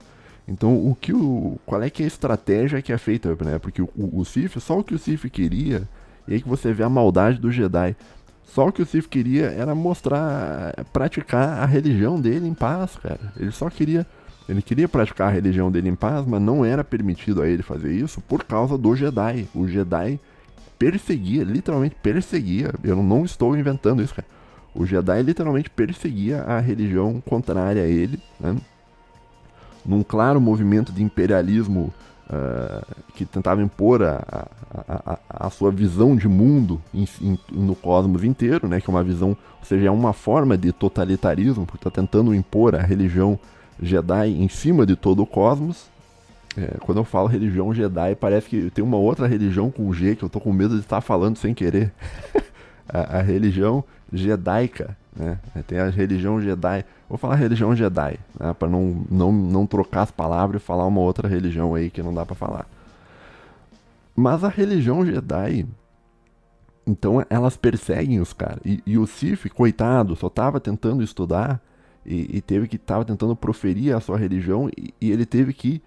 [0.48, 3.58] Então, o que o, qual é que é a estratégia que é feita, né?
[3.58, 5.86] Porque o, o Sif, só o que o Sif queria,
[6.26, 7.94] e aí que você vê a maldade do Jedi.
[8.42, 13.20] Só o que o Sif queria era mostrar, praticar a religião dele em paz, cara.
[13.38, 14.06] Ele só queria
[14.48, 17.92] ele queria praticar a religião dele em paz, mas não era permitido a ele fazer
[17.92, 19.46] isso por causa do Jedi.
[19.54, 20.18] O Jedi
[20.78, 22.72] perseguia, literalmente perseguia.
[22.82, 24.26] Eu não estou inventando isso, cara.
[24.74, 28.56] O Jedi literalmente perseguia a religião contrária a ele, né?
[29.84, 31.92] num claro movimento de imperialismo
[32.28, 37.74] uh, que tentava impor a, a, a, a, sua visão de mundo em, em, no
[37.74, 38.80] cosmos inteiro, né?
[38.80, 42.74] que é uma visão, ou seja, é uma forma de totalitarismo, porque está tentando impor
[42.74, 43.38] a religião
[43.82, 45.90] Jedi em cima de todo o cosmos.
[46.56, 50.22] É, quando eu falo religião Jedi, parece que tem uma outra religião com G que
[50.22, 51.92] eu tô com medo de estar falando sem querer.
[52.88, 55.38] a, a, religião jedaica, né?
[55.66, 56.84] Tem a religião Jedi.
[57.08, 58.52] Vou falar religião Jedi, né?
[58.52, 62.14] Para não, não, não trocar as palavras e falar uma outra religião aí que não
[62.14, 62.66] dá para falar.
[64.14, 65.66] Mas a religião Jedi,
[66.86, 68.60] então elas perseguem os caras.
[68.64, 71.60] E, e o Sif, coitado, só tava tentando estudar
[72.04, 75.80] e, e teve que estava tentando proferir a sua religião e, e, ele teve que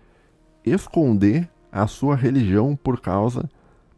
[0.63, 3.49] esconder a sua religião por causa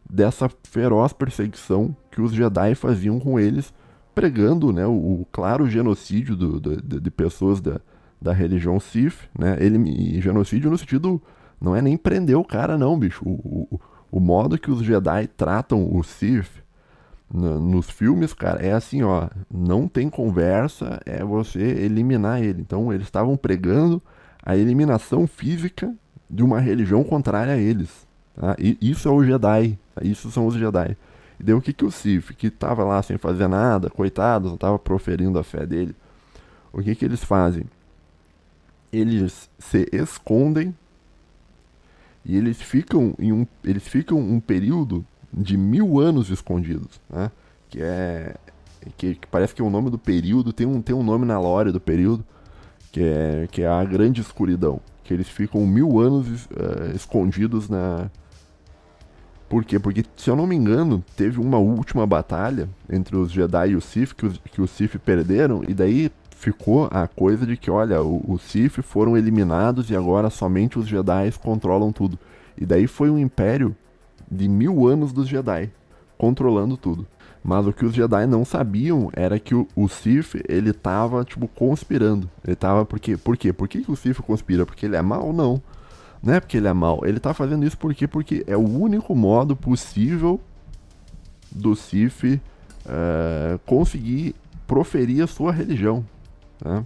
[0.09, 3.73] dessa feroz perseguição que os Jedi faziam com eles,
[4.15, 7.79] pregando né, o, o claro genocídio do, do, de, de, pessoas da,
[8.21, 9.57] da religião Sith, né?
[9.59, 11.21] Ele, genocídio no sentido
[11.61, 13.23] não é nem prender o cara não, bicho.
[13.23, 13.79] O, o,
[14.11, 16.63] o modo que os Jedi tratam o Sith
[17.33, 22.61] nos filmes, cara, é assim, ó, não tem conversa, é você eliminar ele.
[22.61, 24.01] Então eles estavam pregando
[24.41, 25.93] a eliminação física
[26.29, 28.07] de uma religião contrária a eles.
[28.35, 28.55] Tá?
[28.57, 30.01] E isso é o Jedi, tá?
[30.03, 30.95] isso são os Jedi.
[31.39, 34.57] E daí o que, que o Sif, que tava lá sem fazer nada, coitado, não
[34.57, 35.95] tava proferindo a fé dele,
[36.71, 37.65] o que, que eles fazem?
[38.91, 40.73] Eles se escondem
[42.25, 47.31] e eles ficam em um, eles ficam um período de mil anos escondidos, né?
[47.69, 48.35] Que é
[48.97, 51.39] que, que, parece que é o nome do período tem um tem um nome na
[51.39, 52.23] lore do período
[52.91, 58.09] que é que é a grande escuridão, que eles ficam mil anos uh, escondidos na
[59.49, 59.79] por quê?
[59.79, 63.85] Porque, se eu não me engano, teve uma última batalha entre os Jedi e os
[63.85, 68.01] Sith, que os, que os Sith perderam, e daí ficou a coisa de que, olha,
[68.01, 72.19] os Sith foram eliminados e agora somente os Jedi controlam tudo.
[72.57, 73.75] E daí foi um império
[74.29, 75.71] de mil anos dos Jedi,
[76.17, 77.05] controlando tudo.
[77.43, 79.87] Mas o que os Jedi não sabiam era que o, o
[80.49, 82.29] ele tava, tipo, conspirando.
[82.45, 83.53] Ele tava, porque, por quê?
[83.53, 84.65] Por que, que o Sith conspira?
[84.65, 85.31] Porque ele é mal?
[85.31, 85.61] Não.
[86.21, 87.01] Não é porque ele é mal.
[87.05, 90.41] Ele tá fazendo isso porque, porque é o único modo possível
[91.49, 92.39] do Sif uh,
[93.65, 96.05] conseguir proferir a sua religião.
[96.63, 96.83] Né?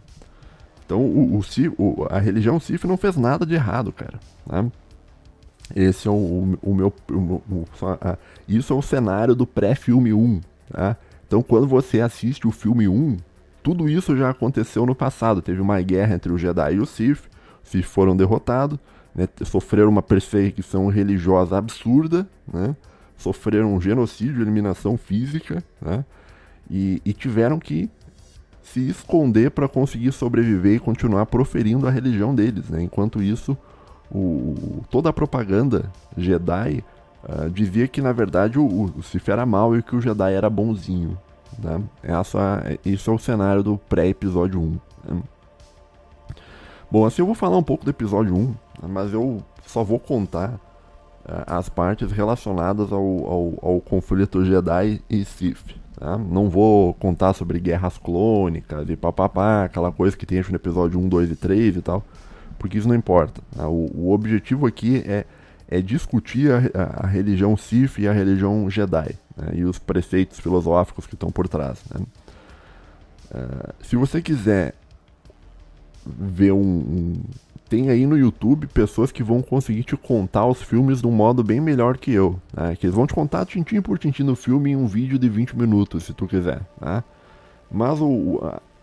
[0.85, 4.19] Então o, o, Sif, o, a religião Sif não fez nada de errado, cara.
[4.45, 4.71] Né?
[5.75, 6.93] Esse é o, o meu.
[8.47, 10.41] isso é o cenário do pré-filme 1.
[10.71, 10.97] Tá?
[11.27, 13.17] Então quando você assiste o filme 1,
[13.63, 15.41] tudo isso já aconteceu no passado.
[15.41, 17.29] Teve uma guerra entre o Jedi e o Sith.
[17.63, 18.79] Os Sith foram derrotados
[19.15, 22.75] né, sofreram uma perseguição religiosa absurda, né,
[23.17, 26.03] sofreram um genocídio, eliminação física, né,
[26.69, 27.89] e, e tiveram que
[28.63, 32.69] se esconder para conseguir sobreviver e continuar proferindo a religião deles.
[32.69, 32.81] Né?
[32.81, 33.57] Enquanto isso,
[34.13, 36.83] o, toda a propaganda Jedi
[37.23, 38.93] uh, dizia que na verdade o, o
[39.27, 41.17] era mal e que o Jedi era bonzinho.
[41.57, 41.81] Né?
[42.03, 44.79] Essa, isso é o cenário do pré-episódio 1.
[45.05, 45.21] Né?
[46.89, 48.53] Bom, assim eu vou falar um pouco do episódio 1,
[48.89, 50.59] mas eu só vou contar
[51.25, 55.79] uh, as partes relacionadas ao, ao, ao, conflito Jedi e Sith.
[55.97, 56.17] Tá?
[56.17, 61.07] Não vou contar sobre guerras clônicas e papapá, aquela coisa que tem no episódio 1,
[61.07, 62.03] 2 e 3 e tal,
[62.61, 63.41] porque isso não importa.
[63.55, 63.67] Tá?
[63.67, 65.25] O, o, objetivo aqui é,
[65.67, 69.53] é discutir a, a, a, religião Sith e a religião Jedi né?
[69.55, 71.79] e os preceitos filosóficos que estão por trás.
[71.91, 72.05] Né?
[73.33, 74.75] Uh, se você quiser
[76.05, 77.21] ver um, um
[77.67, 81.41] tem aí no YouTube pessoas que vão conseguir te contar os filmes de um modo
[81.41, 82.39] bem melhor que eu.
[82.53, 82.75] Né?
[82.75, 85.57] Que eles vão te contar tintim por tintim do filme em um vídeo de 20
[85.57, 86.61] minutos, se tu quiser.
[86.79, 87.03] Né?
[87.71, 88.41] Mas o,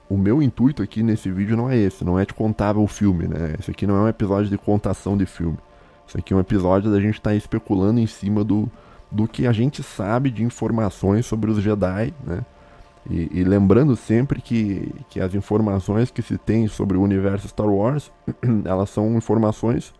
[0.09, 3.28] o meu intuito aqui nesse vídeo não é esse, não é te contar o filme,
[3.28, 3.54] né?
[3.59, 5.59] Esse aqui não é um episódio de contação de filme.
[6.06, 8.70] Isso aqui é um episódio da gente estar tá especulando em cima do,
[9.11, 12.44] do que a gente sabe de informações sobre os Jedi, né?
[13.11, 17.68] E, e, lembrando sempre que, que as informações que se tem sobre o universo Star
[17.68, 18.12] Wars,
[18.66, 19.94] elas são informações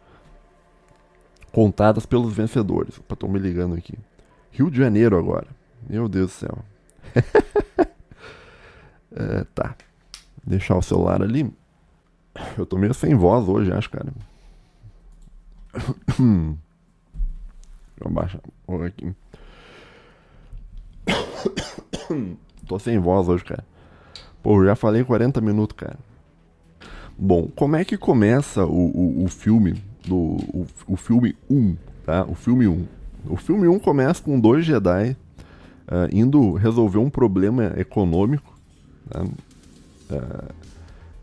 [1.53, 2.99] contadas pelos vencedores.
[2.99, 3.95] Opa, tô me ligando aqui.
[4.51, 5.47] Rio de Janeiro agora.
[5.89, 6.59] Meu Deus do céu.
[9.17, 9.75] é, tá.
[10.49, 11.53] Deixar o celular ali.
[12.57, 14.11] Eu tô meio sem voz hoje, acho, cara.
[15.75, 16.23] Deixa
[18.01, 18.41] eu baixar
[18.87, 19.15] aqui.
[22.67, 23.63] Tô sem voz hoje, cara.
[24.43, 25.99] Pô, já falei 40 minutos, cara.
[27.19, 31.77] Bom, como é que começa o, o, o filme do o, o, filme 1,
[32.07, 32.25] tá?
[32.25, 32.87] O filme 1.
[33.27, 38.57] O filme 1 começa com dois Jedi uh, indo resolver um problema econômico.
[39.11, 39.27] Tá?
[40.11, 40.53] Uh,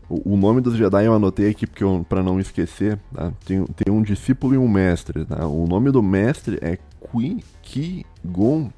[0.08, 2.98] o, o, nome dos Jedi eu anotei aqui porque para não esquecer.
[3.12, 3.32] Tá?
[3.44, 5.24] Tem, tem um discípulo e um mestre.
[5.24, 5.46] Tá?
[5.46, 8.70] O nome do mestre é Qui Ki Gon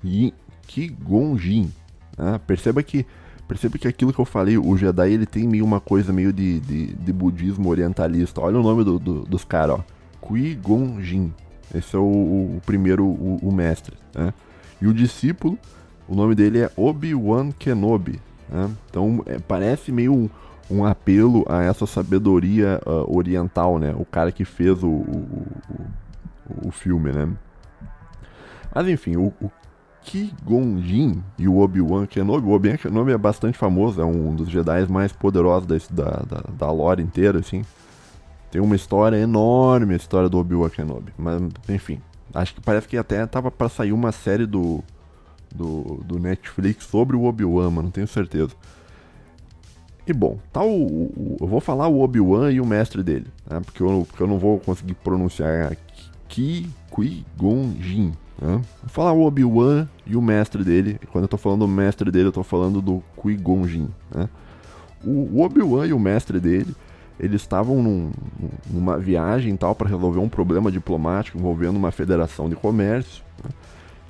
[1.36, 1.70] Jin.
[2.16, 3.06] Ah, perceba que
[3.46, 6.60] perceba que aquilo que eu falei, o Jedi ele tem meio uma coisa meio de,
[6.60, 8.40] de, de budismo orientalista.
[8.40, 9.84] Olha o nome do, do, dos caras, ó.
[10.20, 11.30] Qui-Gon Jinn.
[11.74, 13.96] Esse é o, o primeiro, o, o mestre.
[14.14, 14.34] Né?
[14.80, 15.58] E o discípulo,
[16.06, 18.20] o nome dele é Obi-Wan Kenobi.
[18.48, 18.70] Né?
[18.90, 20.30] Então é, parece meio um,
[20.70, 23.94] um, apelo a essa sabedoria uh, oriental, né?
[23.96, 27.28] O cara que fez o, o, o, o filme, né?
[28.74, 29.50] Mas enfim, o, o
[30.02, 30.82] Qui-Gon
[31.38, 32.46] e o Obi-Wan Kenobi.
[32.46, 36.70] O Obi-Wan Kenobi é bastante famoso, é um dos Jedi mais poderosos da, da, da
[36.70, 37.62] lore inteira, assim.
[38.50, 41.12] Tem uma história enorme, a história do Obi-Wan Kenobi.
[41.18, 42.00] Mas, enfim,
[42.32, 44.82] acho que parece que até tava para sair uma série do,
[45.54, 48.52] do, do Netflix sobre o Obi-Wan, mas não tenho certeza.
[50.06, 53.60] E bom, tá o, o eu vou falar o Obi-Wan e o mestre dele, né?
[53.60, 55.76] porque, eu, porque eu não vou conseguir pronunciar
[56.28, 58.12] Qui-Gon Jinn.
[58.40, 58.60] Né?
[58.82, 60.98] Vou falar o Obi-Wan e o mestre dele.
[61.12, 63.88] Quando eu tô falando do mestre dele, eu tô falando do Qui-Gon Jinn.
[64.14, 64.28] Né?
[65.04, 66.74] O, Obi-Wan e o mestre dele,
[67.20, 68.10] eles estavam num,
[68.70, 73.22] numa viagem tal para resolver um problema diplomático envolvendo uma federação de comércio.
[73.44, 73.50] Né?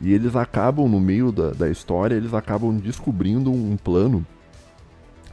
[0.01, 4.25] E eles acabam, no meio da, da história, eles acabam descobrindo um plano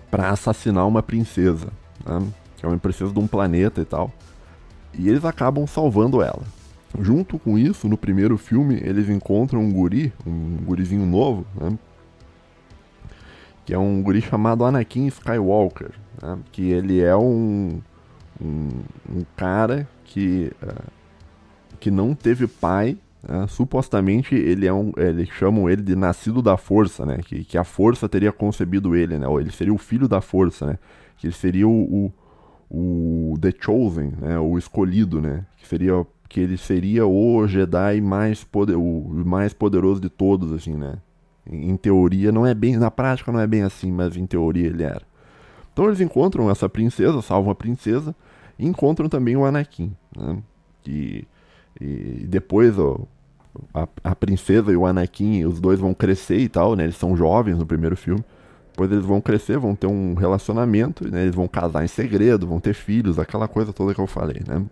[0.10, 1.68] para assassinar uma princesa,
[2.06, 2.26] né?
[2.58, 4.12] que é uma princesa de um planeta e tal.
[4.94, 6.42] E eles acabam salvando ela.
[7.00, 11.78] Junto com isso, no primeiro filme, eles encontram um guri, um gurizinho novo, né?
[13.66, 15.92] que é um guri chamado Anakin Skywalker,
[16.22, 16.40] né?
[16.52, 17.82] que ele é um,
[18.42, 18.70] um,
[19.10, 20.92] um cara que, uh,
[21.80, 22.98] que não teve pai,
[23.28, 23.46] né?
[23.48, 27.20] supostamente ele é um, eles chamam ele de nascido da força, né?
[27.24, 29.28] que, que a força teria concebido ele, né?
[29.28, 30.80] ou ele seria o filho da força, né?
[31.18, 32.12] que ele seria o,
[32.70, 34.40] o, o The Chosen, né?
[34.40, 35.46] o escolhido, né?
[35.58, 40.76] que seria que ele seria o Jedi mais poder, o mais poderoso de todos, assim,
[40.76, 40.98] né?
[41.50, 44.84] Em teoria não é bem, na prática não é bem assim, mas em teoria ele
[44.84, 45.04] era.
[45.72, 48.16] Então eles encontram essa princesa, salvam a princesa,
[48.58, 50.38] e encontram também o Anakin, né?
[50.88, 51.28] E,
[51.80, 53.00] e depois ó,
[53.74, 56.84] a, a, princesa e o Anakin, os dois vão crescer e tal, né?
[56.84, 58.24] Eles são jovens no primeiro filme.
[58.72, 61.24] Depois eles vão crescer, vão ter um relacionamento, né?
[61.24, 64.64] Eles vão casar em segredo, vão ter filhos, aquela coisa toda que eu falei, né?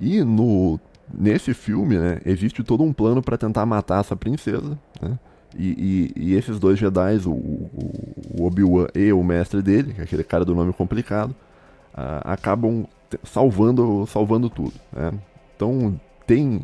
[0.00, 0.78] E no
[1.12, 5.18] nesse filme, né, existe todo um plano para tentar matar essa princesa, né?
[5.56, 10.22] E, e, e esses dois Jedi, o, o Obi-Wan e o mestre dele, é aquele
[10.22, 11.30] cara do nome complicado,
[11.94, 12.86] uh, acabam
[13.22, 14.74] salvando, salvando tudo.
[14.92, 15.12] Né?
[15.56, 16.62] Então tem.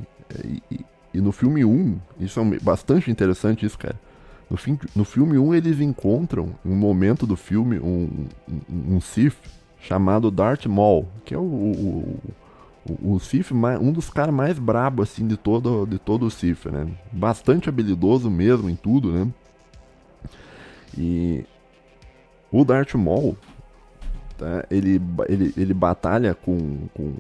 [0.71, 3.99] E, e, no filme 1, isso é bastante interessante, isso, cara.
[4.51, 9.37] No, fim, no filme 1, eles encontram, um momento do filme, um, um, um Sith
[9.81, 12.21] chamado Darth Maul, que é o, o,
[12.89, 16.67] o, o Sif, um dos caras mais brabos assim de todo, de todo o Sif,
[16.71, 16.87] né?
[17.13, 19.29] Bastante habilidoso mesmo em tudo, né?
[20.97, 21.45] E
[22.51, 23.37] o Darth Maul,
[24.37, 24.65] tá?
[24.71, 27.13] ele, ele, ele batalha com, com,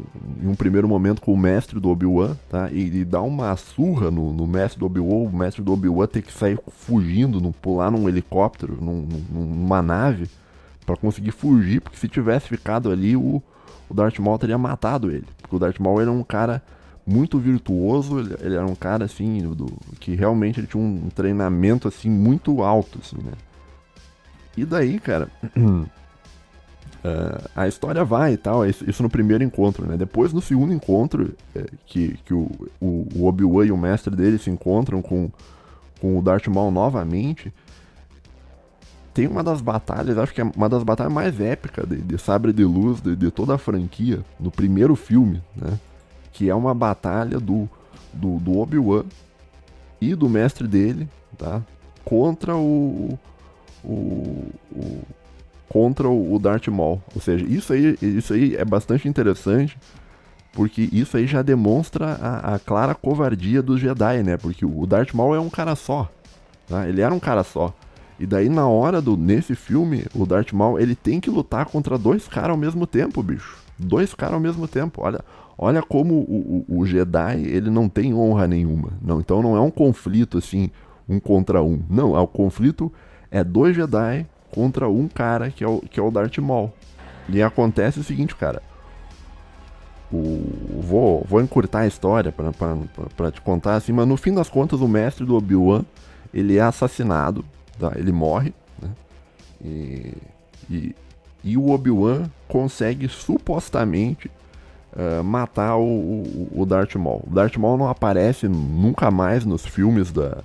[0.43, 2.71] em um primeiro momento com o mestre do Obi-Wan, tá?
[2.71, 6.23] E ele dá uma surra no, no mestre do Obi-Wan, o mestre do Obi-Wan tem
[6.23, 10.29] que sair fugindo, no, pular num helicóptero, num, numa nave,
[10.85, 13.43] para conseguir fugir, porque se tivesse ficado ali, o,
[13.89, 15.27] o Darth Maul teria matado ele.
[15.41, 16.63] Porque o Darth Maul era um cara
[17.07, 19.67] muito virtuoso, ele, ele era um cara assim, do,
[20.01, 23.33] que realmente ele tinha um treinamento assim muito alto, assim, né?
[24.57, 25.29] E daí, cara,
[27.05, 29.97] uh, a história vai e tal, isso no primeiro encontro, né?
[29.97, 32.51] Depois no segundo encontro, é, que, que o,
[32.81, 35.31] o, o Obi-Wan e o mestre dele se encontram com,
[36.01, 37.53] com o Darth Maul novamente,
[39.13, 42.53] tem uma das batalhas, acho que é uma das batalhas mais épicas de, de Sabre
[42.53, 45.79] de Luz de, de, toda a franquia, no primeiro filme, né?
[46.33, 47.69] Que é uma batalha do,
[48.13, 49.05] do, do Obi-Wan
[50.01, 51.63] e do mestre dele, tá?
[52.05, 53.17] Contra o,
[53.85, 55.03] o, o
[55.75, 57.03] contra o Darth Maul.
[57.13, 59.77] Ou seja, isso aí, isso aí é bastante interessante,
[60.53, 64.37] porque isso aí já demonstra a, a clara covardia dos Jedi, né?
[64.37, 66.09] Porque o Darth Maul é um cara só,
[66.69, 66.89] tá?
[66.89, 67.75] Ele era um cara só.
[68.21, 71.99] E daí na hora do nesse filme, o Darth Maul, ele tem que lutar contra
[71.99, 73.59] dois caras ao mesmo tempo, bicho.
[73.77, 75.03] Dois caras ao mesmo tempo.
[75.03, 75.25] Olha,
[75.59, 78.93] olha como o, o, o, Jedi, ele não tem honra nenhuma.
[79.03, 80.71] Não, então não é um conflito assim,
[81.09, 81.83] um contra um.
[81.91, 82.93] Não, é o conflito
[83.29, 84.25] é dois Jedi
[84.55, 86.73] contra um cara que é o, que é o Darth Maul.
[87.29, 88.63] E acontece o seguinte, cara.
[90.13, 92.33] O, vou, vou encurtar a história
[93.17, 95.85] para te contar assim, mas no fim das contas o mestre do Obi-Wan,
[96.33, 97.45] ele é assassinado
[97.79, 97.93] Tá?
[97.97, 98.91] Ele morre, né?
[99.65, 100.15] E,
[100.71, 100.97] e,
[101.43, 104.31] e o Obi-Wan consegue supostamente
[104.93, 107.25] uh, matar o, o, o, Darth Maul.
[107.27, 110.39] O Darth Maul não aparece nunca mais nos filmes da.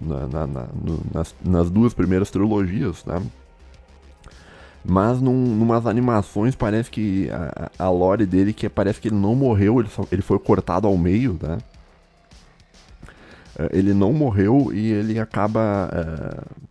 [0.00, 0.66] Na, na, na,
[1.12, 3.22] nas, nas, duas primeiras trilogias, né?
[4.84, 9.34] Mas num, numas animações parece que a, a lore dele que parece que ele não
[9.34, 11.38] morreu, ele, só, ele foi cortado ao meio?
[13.58, 15.90] É, ele não morreu e ele acaba.
[15.92, 16.66] É...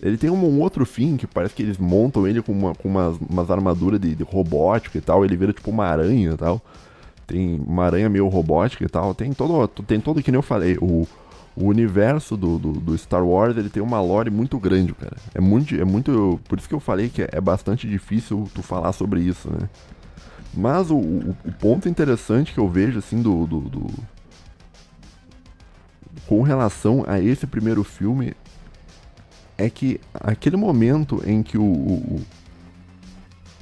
[0.00, 2.88] Ele tem um, um, outro fim que parece que eles montam ele com, uma, com
[2.88, 5.24] umas, umas armaduras de, de robótica e tal.
[5.24, 6.60] Ele vira tipo uma aranha e tal.
[7.26, 9.14] Tem uma aranha meio robótica e tal.
[9.14, 10.76] Tem todo, tem todo que nem eu falei.
[10.80, 11.06] O,
[11.54, 15.16] o universo do, do, do, Star Wars ele tem uma lore muito grande, cara.
[15.34, 16.40] É muito, é muito.
[16.48, 19.68] Por isso que eu falei que é, é bastante difícil tu falar sobre isso, né?
[20.54, 23.86] Mas o, o, o ponto interessante que eu vejo, assim, do, do, do,
[26.26, 28.34] com relação a esse primeiro filme
[29.56, 32.20] é que aquele momento em que o, o,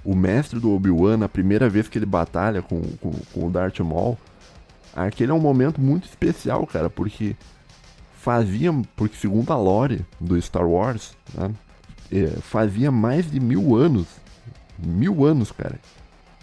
[0.05, 3.81] o mestre do Obi-Wan, na primeira vez que ele batalha com, com, com, o Darth
[3.81, 4.19] Maul,
[4.95, 7.37] aquele é um momento muito especial, cara, porque
[8.23, 11.51] fazia, porque segundo a lore do Star Wars, né,
[12.13, 14.07] é, fazia mais de mil anos,
[14.79, 15.79] mil anos, cara,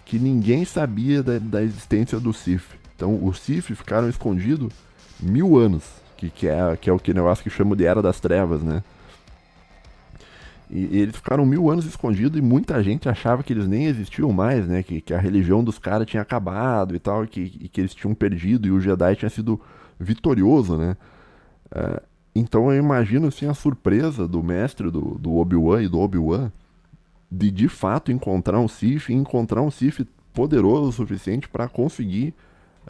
[0.04, 2.64] que ninguém sabia da, da existência do Sith.
[2.96, 4.72] Então os Sith ficaram escondidos
[5.20, 5.84] Mil anos.
[6.16, 8.82] Que, que, é, que é o que negócio que chama de Era das Trevas, né?
[10.68, 14.32] E, e, eles ficaram mil anos escondidos e muita gente achava que eles nem existiam
[14.32, 14.82] mais, né?
[14.82, 17.94] Que, que a religião dos caras tinha acabado e tal, e que, e que eles
[17.94, 19.60] tinham perdido e o Jedi tinha sido
[19.98, 20.96] vitorioso, né?
[21.72, 22.00] Uh,
[22.34, 26.52] então eu imagino assim a surpresa do mestre do, do Obi-Wan e do Obi-Wan
[27.30, 32.34] de de fato encontrar um Sith e encontrar um Sith poderoso o suficiente para conseguir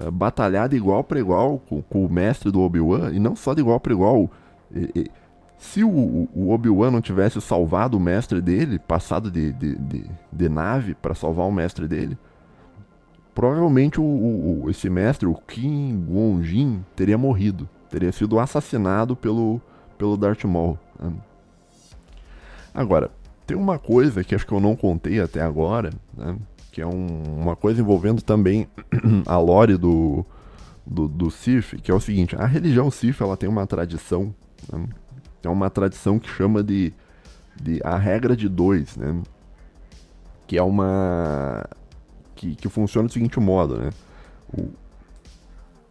[0.00, 3.54] uh, batalhar de igual para igual com, com, o mestre do Obi-Wan e não só
[3.54, 4.30] de igual para igual.
[4.70, 5.10] E, e,
[5.58, 10.48] se o, o Obi-Wan não tivesse salvado o mestre dele, passado de, de, de, de
[10.48, 12.16] nave para salvar o mestre dele,
[13.34, 17.68] provavelmente o, o, esse mestre, o Kim Gon-jin, teria morrido.
[17.91, 19.61] Teria sido assassinado pelo,
[19.97, 20.78] pelo Darth Maul.
[20.99, 21.12] Né?
[22.74, 23.11] Agora,
[23.47, 26.36] tem uma coisa que acho que eu não contei até agora, né?
[26.70, 28.68] que é um, uma coisa envolvendo também
[29.26, 30.24] a lore do,
[30.86, 31.28] do, do
[31.82, 34.34] que é o seguinte, a religião Sith ela tem uma tradição,
[34.72, 34.86] né?
[35.43, 36.93] é uma tradição que chama de,
[37.61, 39.22] de a regra de dois, né?
[40.47, 41.64] que é uma...
[42.34, 43.91] que, que funciona do seguinte modo, né?
[44.57, 44.70] O,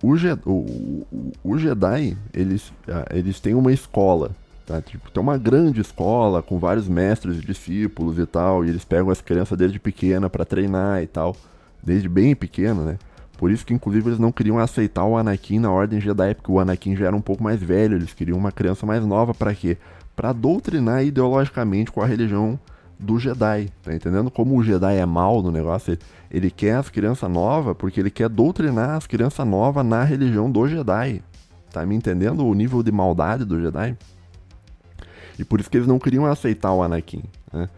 [0.04, 4.32] o, o, o Jedi, eles, ah, eles têm uma escola,
[4.66, 4.82] tá?
[4.82, 9.10] Tipo, tem uma grande escola com vários mestres e discípulos e tal, e eles pegam
[9.10, 11.36] as crianças desde pequena para treinar e tal,
[11.82, 12.98] desde bem pequeno, né?
[13.38, 16.60] Por isso que, inclusive, eles não queriam aceitar o Anakin na Ordem Jedi, porque o
[16.60, 19.78] Anakin já era um pouco mais velho, eles queriam uma criança mais nova para quê?
[20.16, 22.60] Para doutrinar ideologicamente com a religião
[23.00, 24.32] do Jedi, tá entendendo?
[24.32, 25.98] Como o Jedi é mal no negócio,
[26.30, 30.67] ele, quer as crianças novas porque ele quer doutrinar as crianças novas na religião do
[30.67, 31.23] Jedi.
[31.71, 33.97] Tá me entendendo o nível de maldade do Jedi?
[35.38, 37.23] E por isso que eles não queriam aceitar o Anakin,
[37.53, 37.69] né?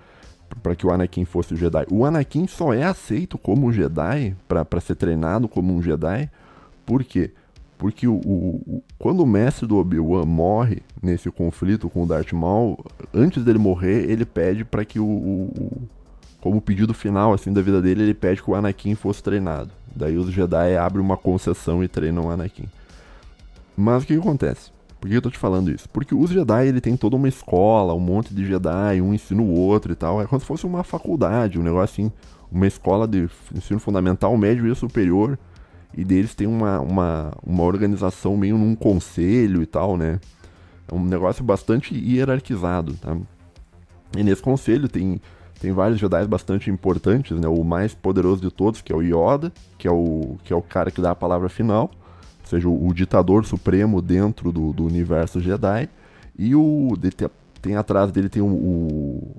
[0.64, 1.86] Para que o Anakin fosse o Jedi.
[1.92, 6.30] O Anakin só é aceito como Jedi, para ser treinado como um Jedi,
[6.86, 7.32] por quê?
[7.78, 12.84] Porque o, o, quando o mestre do Obi-Wan morre nesse conflito com o Darth Maul,
[13.14, 15.88] antes dele morrer, ele pede para que o, o,
[16.42, 19.72] como pedido final assim da vida dele, ele pede que o Anakin fosse treinado.
[19.96, 22.66] Daí os Jedi abrem uma concessão e treinam o Anakin.
[23.76, 24.72] Mas o que, que acontece?
[25.00, 25.88] Por que eu tô te falando isso?
[25.90, 29.50] Porque os Jedi, ele tem toda uma escola, um monte de Jedi, um ensina o
[29.50, 30.22] outro e tal.
[30.22, 32.12] É como se fosse uma faculdade, um negócio assim,
[32.52, 35.38] uma escola de ensino fundamental, médio e superior
[35.96, 40.20] e deles tem uma, uma, uma organização meio num conselho e tal, né?
[40.88, 43.18] É um negócio bastante hierarquizado, tá?
[44.18, 45.20] E nesse conselho tem,
[45.60, 47.48] tem vários Jedi bastante importantes, né?
[47.48, 50.62] O mais poderoso de todos, que é o Yoda, que é o, que é o
[50.62, 51.92] cara que dá a palavra final,
[52.42, 55.90] ou seja, o, ditador supremo dentro do, do universo Jedi.
[56.38, 57.30] E o tem,
[57.62, 59.36] tem atrás dele tem o, o,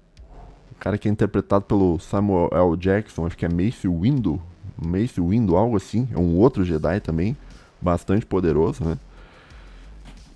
[0.71, 2.77] o, cara que é interpretado pelo Samuel L.
[2.77, 4.41] Jackson, acho que é Mace Windu,
[4.77, 6.07] Mace Windu, algo assim.
[6.13, 7.35] É um outro Jedi também,
[7.81, 8.99] bastante poderoso, né?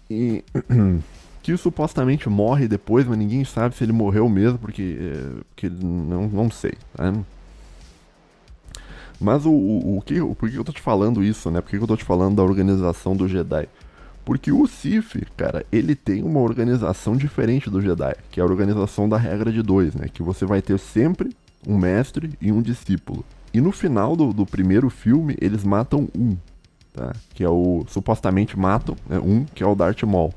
[0.09, 0.43] E
[1.45, 6.27] que supostamente morre depois, mas ninguém sabe se ele morreu mesmo, porque, é, porque não,
[6.27, 7.23] não sei, né?
[9.21, 11.61] Mas o, o, o que, por que eu tô te falando isso, né?
[11.61, 13.69] Por que eu tô te falando da organização do Jedi?
[14.25, 19.07] Porque o Sith, cara, ele tem uma organização diferente do Jedi, que é a organização
[19.07, 20.09] da regra de dois, né?
[20.11, 21.37] Que você vai ter sempre
[21.69, 23.23] um mestre e um discípulo.
[23.53, 26.39] E no final do, do primeiro filme, eles matam um,
[26.95, 27.13] tá?
[27.35, 27.85] Que é o.
[27.87, 30.33] Supostamente matam né, um, que é o Darth Maul.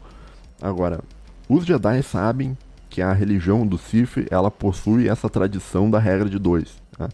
[0.61, 0.99] Agora,
[1.47, 2.57] os Jedi sabem
[2.89, 6.81] que a religião do Sith ela possui essa tradição da regra de dois.
[6.97, 7.09] Tá?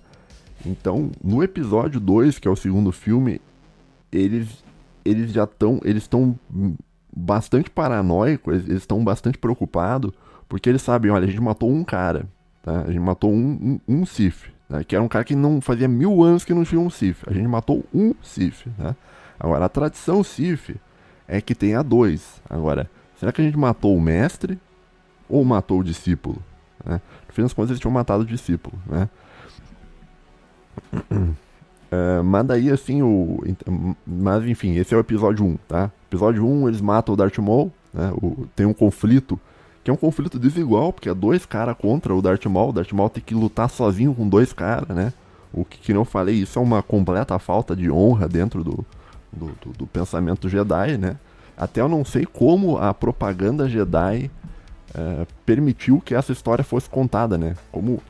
[0.65, 3.41] Então, no episódio 2, que é o segundo filme,
[4.11, 4.63] eles,
[5.03, 5.79] eles já estão.
[5.83, 6.37] Eles estão
[7.15, 10.11] bastante paranoicos, eles estão bastante preocupados,
[10.47, 12.27] porque eles sabem, olha, a gente matou um cara,
[12.63, 12.81] tá?
[12.81, 14.51] A gente matou um, um, um Sith.
[14.69, 14.83] Né?
[14.83, 17.17] Que era um cara que não fazia mil anos que não tinha um Sith.
[17.27, 18.65] A gente matou um Sith.
[18.77, 18.95] Né?
[19.39, 20.75] Agora, a tradição Sith
[21.27, 22.41] é que tenha dois.
[22.49, 22.89] Agora,
[23.23, 24.59] será que a gente matou o mestre
[25.29, 26.43] ou matou o discípulo?
[26.83, 26.99] Né?
[27.27, 28.77] No fim das contas, eles tinham matado o discípulo.
[28.85, 29.09] Né?
[31.95, 33.39] É, mas daí, assim, o.
[34.03, 35.91] Mas enfim, esse é o episódio 1, tá?
[36.09, 38.11] Episódio 1, eles matam o Darth Maul, né?
[38.15, 39.39] O, tem um conflito
[39.83, 42.69] que é um conflito desigual, porque é dois caras contra o Darth Maul.
[42.69, 45.13] O Darth Maul tem que lutar sozinho com dois caras, né?
[45.53, 48.83] O que, que não falei, isso é uma completa falta de honra dentro do,
[49.31, 51.15] do, do, do, pensamento Jedi, né?
[51.57, 54.29] Até eu não sei como a propaganda Jedi
[54.93, 57.55] é, permitiu que essa história fosse contada, né?
[57.71, 58.01] Como,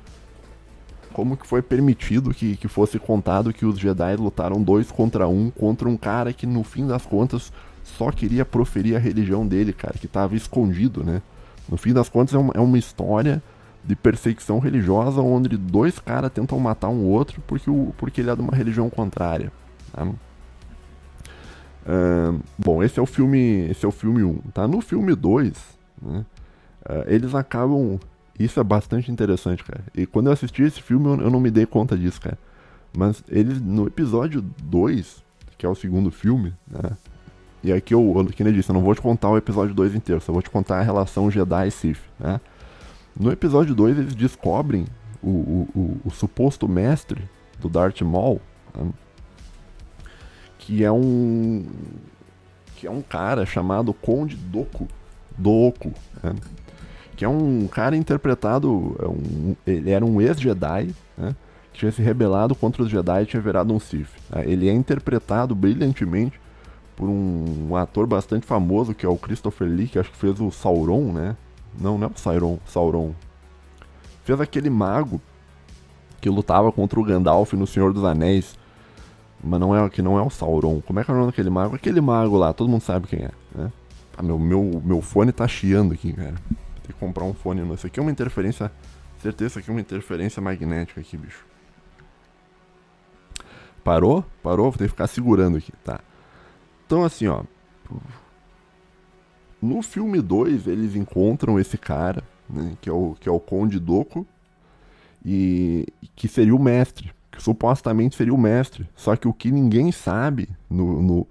[1.12, 5.50] como que foi permitido que, que fosse contado que os Jedi lutaram dois contra um,
[5.50, 7.52] contra um cara que no fim das contas
[7.84, 11.22] só queria proferir a religião dele, cara, que estava escondido, né?
[11.68, 13.42] No fim das contas, é uma, é uma história
[13.84, 18.36] de perseguição religiosa onde dois caras tentam matar um outro porque, o, porque ele é
[18.36, 19.52] de uma religião contrária.
[19.92, 20.08] Tá?
[21.86, 23.70] Uh, bom, esse é o filme.
[23.70, 24.36] Esse é o filme 1.
[24.54, 24.68] Tá?
[24.68, 25.54] No filme 2,
[26.02, 26.26] né,
[26.90, 28.00] uh, eles acabam.
[28.40, 29.84] Isso é bastante interessante, cara.
[29.94, 32.38] E quando eu assisti esse filme, eu, eu não me dei conta disso, cara.
[32.96, 35.24] Mas eles, no episódio 2,
[35.58, 36.92] que é o segundo filme, né?
[37.64, 39.96] E aqui eu, eu, que eu disse, eu não vou te contar o episódio 2
[39.96, 42.42] inteiro, só vou te contar a relação Jedi e Sith, né?
[43.18, 44.86] No episódio 2 eles descobrem
[45.22, 47.22] o, o, o, o, suposto mestre
[47.62, 48.42] do Darth Maul,
[48.76, 48.90] né?
[50.66, 51.66] Que é um
[52.78, 54.88] que é um cara chamado Conde Doku,
[55.38, 56.36] Doku, né?
[57.16, 61.36] que é um cara interpretado, é um, ele era um ex-Jedi, né?
[61.72, 64.10] que tinha se rebelado contra os Jedi e tinha virado um Sith.
[64.30, 64.44] Né?
[64.46, 66.40] Ele é interpretado brilhantemente
[66.96, 70.40] por um, um, ator bastante famoso que é o Christopher Lee, que acho que fez
[70.40, 71.36] o Sauron, né?
[71.80, 73.14] Não, não é o Sauron, Sauron.
[74.24, 75.22] Fez aquele mago
[76.22, 78.58] que lutava contra o Gandalf no Senhor dos Anéis.
[79.44, 80.80] Mas não é que não é o Sauron.
[80.82, 81.76] Como é que é o nome daquele mago?
[81.76, 83.72] Aquele mago lá, todo mundo sabe quem é, né?
[84.18, 86.36] Ah, meu, meu, meu fone tá chiando aqui, cara.
[86.84, 87.62] Tem que comprar um fone.
[87.74, 88.72] Isso aqui é uma interferência.
[89.22, 91.46] Certeza, aqui é uma interferência magnética aqui, bicho.
[93.84, 94.24] Parou?
[94.42, 94.72] Parou?
[94.72, 96.00] Vou ter que ficar segurando aqui, tá?
[96.86, 97.44] Então, assim, ó.
[99.62, 103.80] No filme 2, eles encontram esse cara, né, que, é o, que é o Conde
[103.80, 104.28] Doku,
[105.26, 105.86] e
[106.16, 108.88] que seria o mestre, que supostamente seria o mestre.
[108.96, 111.28] Só que o que ninguém sabe, no, no,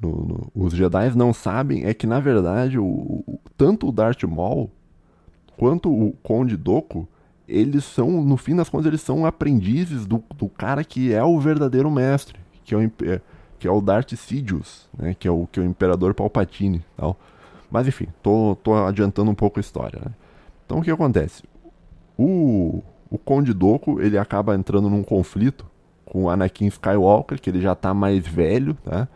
[0.00, 4.24] no, no os Jedi não sabem, é que na verdade o, o, tanto o Darth
[4.24, 4.70] Maul
[5.56, 7.06] quanto o Conde Doku,
[7.46, 11.38] eles são, no fim das contas, eles são aprendizes do, do cara que é o
[11.38, 12.90] verdadeiro mestre, que é o,
[13.58, 17.18] que é o Darth Sidious, né, que é o que é o Imperador Palpatine, tal.
[17.70, 20.12] Mas enfim, tô, tô adiantando um pouco a história, né?
[20.64, 21.42] Então o que acontece?
[22.16, 22.82] O,
[23.14, 25.64] o Conde Doku, ele acaba entrando num conflito
[26.04, 29.06] com o Anakin Skywalker, que ele já tá mais velho, tá?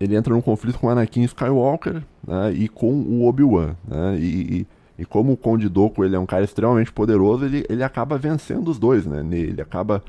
[0.00, 4.18] Ele entra num conflito com o Anakin Skywalker né, e com o Obi-Wan, né?
[4.18, 4.66] E,
[4.96, 8.18] e, e, como o Conde Doku ele é um cara extremamente poderoso, ele, ele acaba
[8.18, 9.24] vencendo os dois, né?
[9.30, 10.02] Ele acaba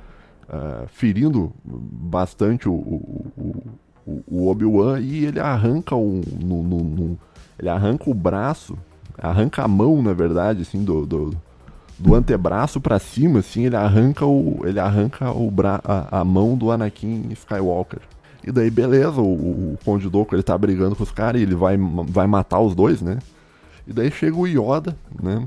[0.50, 3.64] uh, ferindo bastante o, o,
[4.08, 7.20] o, o Obi-Wan e ele arranca um, no, no, no,
[7.60, 8.76] ele arranca o braço,
[9.20, 11.38] arranca a mão, na verdade, assim, do, do,
[12.02, 16.58] do antebraço para cima, assim, ele arranca o, ele arranca o bra, a, a mão
[16.58, 18.00] do Anakin Skywalker.
[18.44, 21.54] E daí, beleza, o, o Conde Doku ele tá brigando com os caras e ele
[21.54, 23.20] vai, vai matar os dois, né?
[23.88, 25.46] E daí chega o Yoda, né?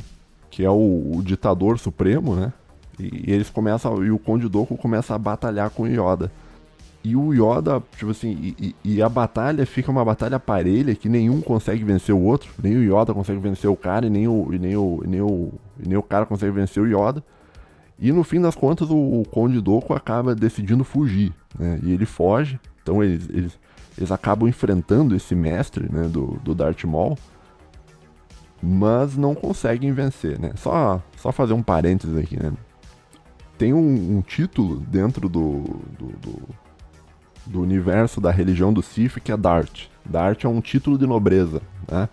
[0.49, 2.53] Que é o, o ditador supremo, né?
[2.99, 4.05] E, e, eles começam.
[4.05, 6.31] E o Conde Doku começa a batalhar com o Yoda.
[7.05, 11.43] E o Yoda, tipo assim, e, e, a batalha fica uma batalha parelha que nenhum
[11.43, 12.51] consegue vencer o outro.
[12.63, 15.21] Nem o Yoda consegue vencer o cara, e nem o, e nem o, e nem
[15.21, 17.23] o, e nem o cara consegue vencer o Yoda.
[17.99, 21.79] E no fim das contas, o, o Conde Doku acaba decidindo fugir, né?
[21.83, 22.59] E ele foge.
[22.83, 23.61] Então eles, eles,
[23.99, 27.19] eles acabam enfrentando esse mestre, né, do, do Darth Maul.
[28.63, 30.53] Mas não conseguem vencer, né?
[30.57, 32.51] Só, só fazer um parênteses aqui, né?
[33.59, 35.63] tem um, um título dentro do,
[35.99, 36.43] do, do,
[37.47, 39.87] do, universo da religião do Sith que é Dart.
[40.05, 42.09] Dart é um título de nobreza, né?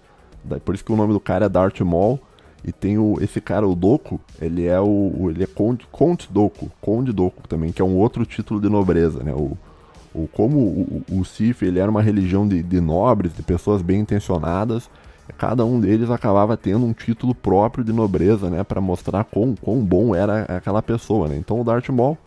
[0.65, 2.19] Por isso que o nome do cara é Dart Maul.
[2.63, 5.29] E tem o, esse cara, o Doku, ele é o.
[5.31, 9.23] ele é Conde, Conde Doku, Conde Doku também, que é um outro título de nobreza,
[9.23, 9.33] né?
[9.33, 9.57] O,
[10.13, 14.01] o, como o, o Sith ele era uma religião de, de nobres, de pessoas bem
[14.01, 14.89] intencionadas,
[15.37, 19.79] cada um deles acabava tendo um título próprio de nobreza, né, para mostrar quão, quão
[19.79, 21.37] bom era aquela pessoa, né?
[21.37, 22.17] Então o Darth Maul,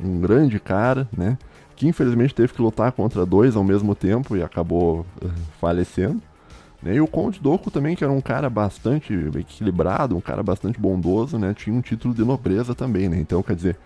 [0.00, 1.36] um grande cara, né,
[1.76, 6.20] que infelizmente teve que lutar contra dois ao mesmo tempo e acabou uh, falecendo.
[6.82, 6.96] Né?
[6.96, 11.38] E o Conde Doku também, que era um cara bastante equilibrado, um cara bastante bondoso,
[11.38, 13.18] né, tinha um título de nobreza também, né?
[13.18, 13.78] Então, quer dizer,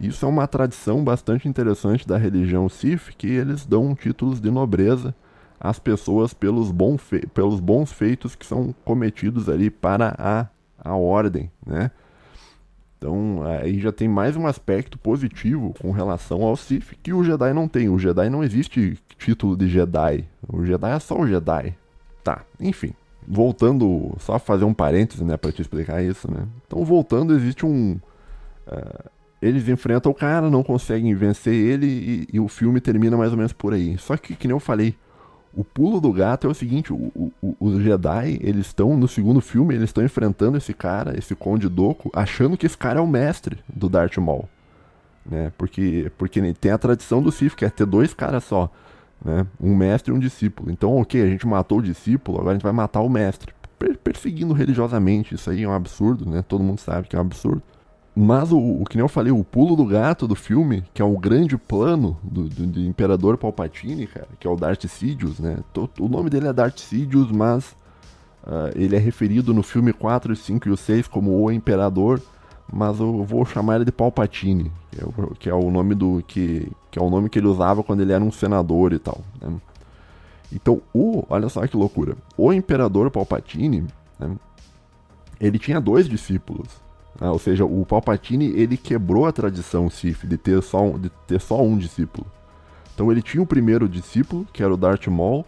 [0.00, 5.14] isso é uma tradição bastante interessante da religião Sith, que eles dão títulos de nobreza
[5.60, 6.96] as pessoas pelos, bom
[7.34, 10.46] pelos bons feitos que são cometidos ali para a,
[10.78, 11.90] a ordem, né?
[12.98, 17.52] Então aí já tem mais um aspecto positivo com relação ao Sith que o Jedi
[17.54, 17.88] não tem.
[17.88, 20.24] O Jedi não existe título de Jedi.
[20.46, 21.74] O Jedi é só o Jedi.
[22.24, 22.92] Tá, enfim.
[23.26, 26.46] Voltando, só fazer um parêntese, né, para te explicar isso, né?
[26.66, 27.98] Então voltando, existe um...
[28.66, 33.30] Uh, eles enfrentam o cara, não conseguem vencer ele e, e, o filme termina mais
[33.30, 33.96] ou menos por aí.
[33.98, 34.96] Só que, que nem eu falei,
[35.54, 39.40] o pulo do gato é o seguinte, o, o, os Jedi, eles estão, no segundo
[39.40, 43.06] filme, eles estão enfrentando esse cara, esse Conde Doku, achando que esse cara é o
[43.06, 44.48] mestre do Darth Maul.
[45.24, 45.52] Né?
[45.58, 48.70] Porque, porque tem a tradição do Sith, que é ter dois caras só.
[49.24, 49.46] Né?
[49.60, 50.70] Um mestre e um discípulo.
[50.70, 53.52] Então, ok, a gente matou o discípulo, agora a gente vai matar o mestre.
[53.78, 56.42] Per perseguindo religiosamente, isso aí é um absurdo, né?
[56.42, 57.62] Todo mundo sabe que é um absurdo.
[58.20, 61.04] Mas o, o que nem eu falei, o pulo do gato do filme, que é
[61.04, 65.58] o grande plano do, do, do Imperador Palpatine, cara, que é o Darth Sidious, né?
[66.00, 67.76] O nome dele é Darth Sidious, mas
[68.42, 72.20] uh, ele é referido no filme 4, 5 e o 6 como o Imperador,
[72.72, 76.20] mas eu vou chamar ele de Palpatine, que é o, que é o nome do
[76.26, 79.20] que, que é o nome que ele usava quando ele era um senador e tal.
[79.40, 79.54] Né?
[80.52, 82.16] Então, o, olha só que loucura.
[82.36, 83.86] O Imperador Palpatine,
[84.18, 84.36] né,
[85.40, 86.87] ele tinha dois discípulos.
[87.20, 87.28] Né?
[87.28, 91.40] Ou seja, o Palpatine ele quebrou a tradição Sith de ter, só um, de ter
[91.40, 92.26] só um discípulo.
[92.94, 95.44] Então ele tinha o primeiro discípulo, que era o Darth Maul,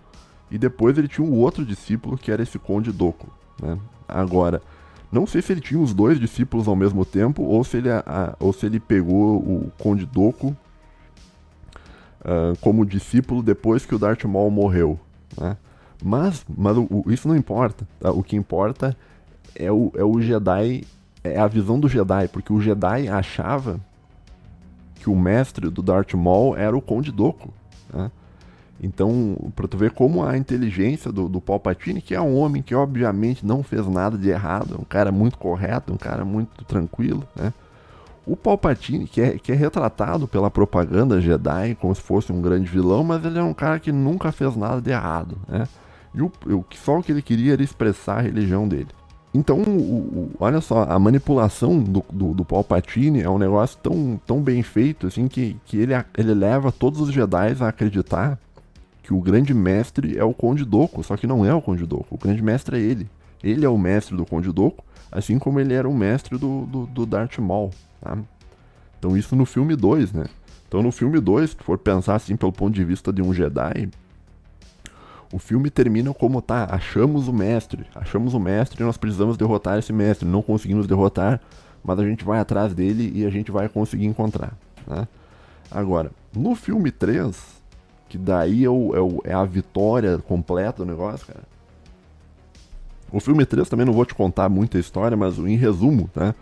[0.50, 3.28] e depois ele tinha o outro discípulo, que era esse Conde Dooku.
[3.60, 3.78] Né?
[4.08, 4.62] Agora,
[5.10, 8.36] não sei se ele tinha os dois discípulos ao mesmo tempo, ou se ele, a,
[8.38, 10.56] ou se ele pegou o Conde Dooku
[12.20, 14.98] uh, como discípulo depois que o Darth Maul morreu.
[15.36, 15.56] Né?
[16.02, 17.86] Mas, mas o, o, isso não importa.
[17.98, 18.10] Tá?
[18.10, 18.96] O que importa
[19.54, 20.84] é o, é o Jedi,
[21.22, 23.78] é a visão do Jedi, porque o Jedi achava
[24.94, 27.52] que o mestre do Darth Maul era o Conde Dooku.
[27.92, 28.10] Né?
[28.82, 32.74] Então, para tu ver como a inteligência do, do Palpatine, que é um homem que
[32.74, 37.52] obviamente não fez nada de errado, um cara muito correto, um cara muito tranquilo, né?
[38.26, 42.70] O Palpatine, que é, que é retratado pela propaganda Jedi como se fosse um grande
[42.70, 45.66] vilão, mas ele é um cara que nunca fez nada de errado, né?
[46.14, 48.88] E o, o, só o que ele queria era expressar a religião dele.
[49.32, 54.20] Então, o, o, olha só, a manipulação do, do, do, Palpatine é um negócio tão,
[54.26, 58.38] tão bem feito, assim, que, que ele, ele leva todos os Jedi a acreditar
[59.02, 62.14] que o grande mestre é o Conde Dooku, só que não é o Conde Dooku,
[62.14, 63.08] o grande mestre é ele.
[63.42, 66.86] Ele é o mestre do Conde Dooku, assim como ele era o mestre do, do,
[66.86, 67.70] do Darth Maul.
[68.00, 68.18] Tá?
[68.98, 70.26] Então isso no filme 2, né?
[70.68, 73.88] Então no filme 2, se for pensar assim pelo ponto de vista de um Jedi,
[75.32, 79.78] o filme termina como tá, achamos o mestre, achamos o mestre e nós precisamos derrotar
[79.78, 81.40] esse mestre, não conseguimos derrotar,
[81.84, 84.52] mas a gente vai atrás dele e a gente vai conseguir encontrar,
[84.86, 85.06] né?
[85.70, 87.60] Agora, no filme 3,
[88.08, 91.44] que daí é, o, é, o, é a vitória completa do negócio, cara.
[93.12, 96.34] O filme 3 também não vou te contar muita história, mas em resumo, tá?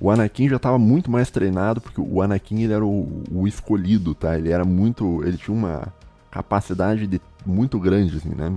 [0.00, 4.16] O Anakin já estava muito mais treinado, porque o Anakin ele era o, o, escolhido,
[4.16, 4.36] tá?
[4.36, 5.22] Ele era muito.
[5.24, 5.92] Ele tinha uma
[6.28, 8.52] capacidade de, muito grande, assim, né?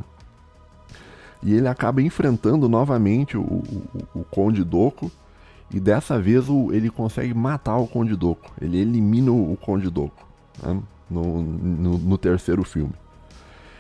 [1.43, 5.11] E ele acaba enfrentando novamente o, o, o Conde Doku.
[5.71, 8.51] E dessa vez o, ele consegue matar o Conde Doku.
[8.61, 10.25] Ele elimina o Conde Doku
[10.63, 10.81] né?
[11.09, 12.93] no, no, no terceiro filme.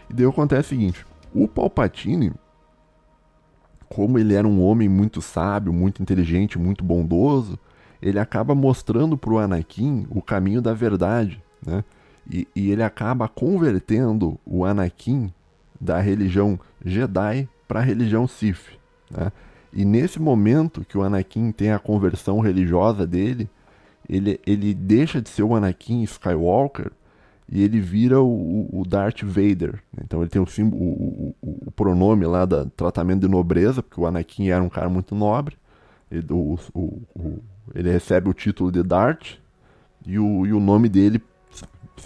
[0.09, 2.33] E daí acontece o seguinte: o Palpatine
[3.89, 7.57] como ele era um homem muito sábio, muito inteligente, muito bondoso,
[8.01, 11.83] ele acaba mostrando para o Anakin o caminho da verdade, né?
[12.29, 15.31] E, e, ele acaba convertendo o Anakin
[15.79, 18.79] da religião Jedi para a religião Sith,
[19.11, 19.31] né?
[19.75, 23.49] E nesse momento que o Anakin tem a conversão religiosa dele,
[24.07, 26.91] ele, ele deixa de ser o Anakin Skywalker
[27.51, 29.83] e ele vira o, o Darth Vader.
[30.01, 34.47] Então ele tem o, o, o, pronome lá da tratamento de nobreza, porque o Anakin
[34.47, 35.57] era um cara muito nobre.
[36.09, 36.25] Ele,
[37.73, 39.37] ele recebe o título de Darth
[40.05, 41.21] e o, e o nome dele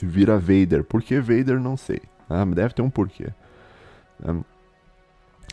[0.02, 0.84] vira Vader.
[0.84, 1.60] Por que Vader?
[1.60, 2.02] Não sei.
[2.30, 3.28] Ah, deve ter um porquê.
[4.24, 4.44] Um,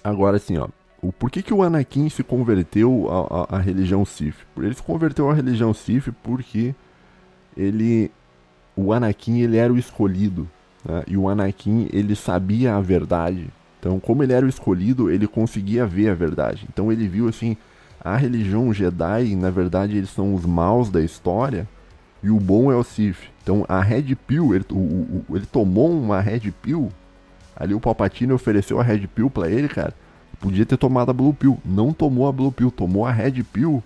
[0.02, 0.68] agora assim, ó.
[1.02, 4.36] O porquê que o Anakin se converteu à, à, à religião Sith?
[4.56, 6.74] Ele se converteu à religião Sith porque
[7.56, 8.10] ele
[8.74, 10.48] o Anakin ele era o escolhido
[10.84, 11.04] né?
[11.06, 13.48] e o Anakin ele sabia a verdade.
[13.78, 16.66] Então, como ele era o escolhido, ele conseguia ver a verdade.
[16.68, 17.56] Então, ele viu assim:
[18.00, 21.68] a religião Jedi, na verdade, eles são os maus da história
[22.22, 23.30] e o bom é o Sith.
[23.46, 26.90] Então, a Red Pill, ele, o, o, ele tomou uma Red Pill.
[27.54, 29.94] Ali, o Palpatine ofereceu a Red Pill para ele, cara.
[30.40, 31.56] Podia ter tomado a Blue Pill.
[31.64, 33.80] Não tomou a Blue Pill, tomou a Red Pill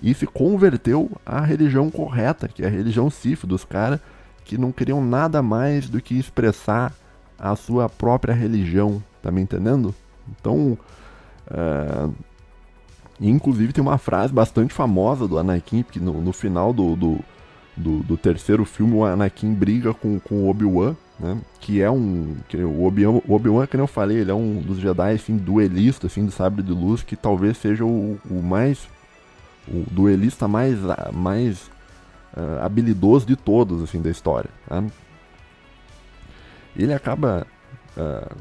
[0.00, 3.98] e se converteu à religião correta, que é a religião Sith dos caras
[4.44, 6.94] que não queriam nada mais do que expressar
[7.36, 9.92] a sua própria religião, tá me entendendo?
[10.28, 10.78] Então,
[11.50, 12.08] é...
[13.20, 17.20] inclusive tem uma frase bastante famosa do Anakin, que no, no final do, do,
[17.76, 21.38] do, do, terceiro filme o Anakin briga com, com o Obi-Wan, né?
[21.60, 22.36] Que é um.
[22.48, 26.24] Que o Obi-Wan, Obi que eu falei, ele é um dos Jedi assim, duelista assim,
[26.24, 28.88] do sabre de luz, que talvez seja o, o mais.
[29.66, 30.78] O duelista mais,
[31.12, 31.70] mais
[32.36, 34.50] uh, habilidoso de todos assim da história.
[34.70, 34.90] Né?
[36.76, 37.46] Ele acaba
[37.96, 38.36] uh,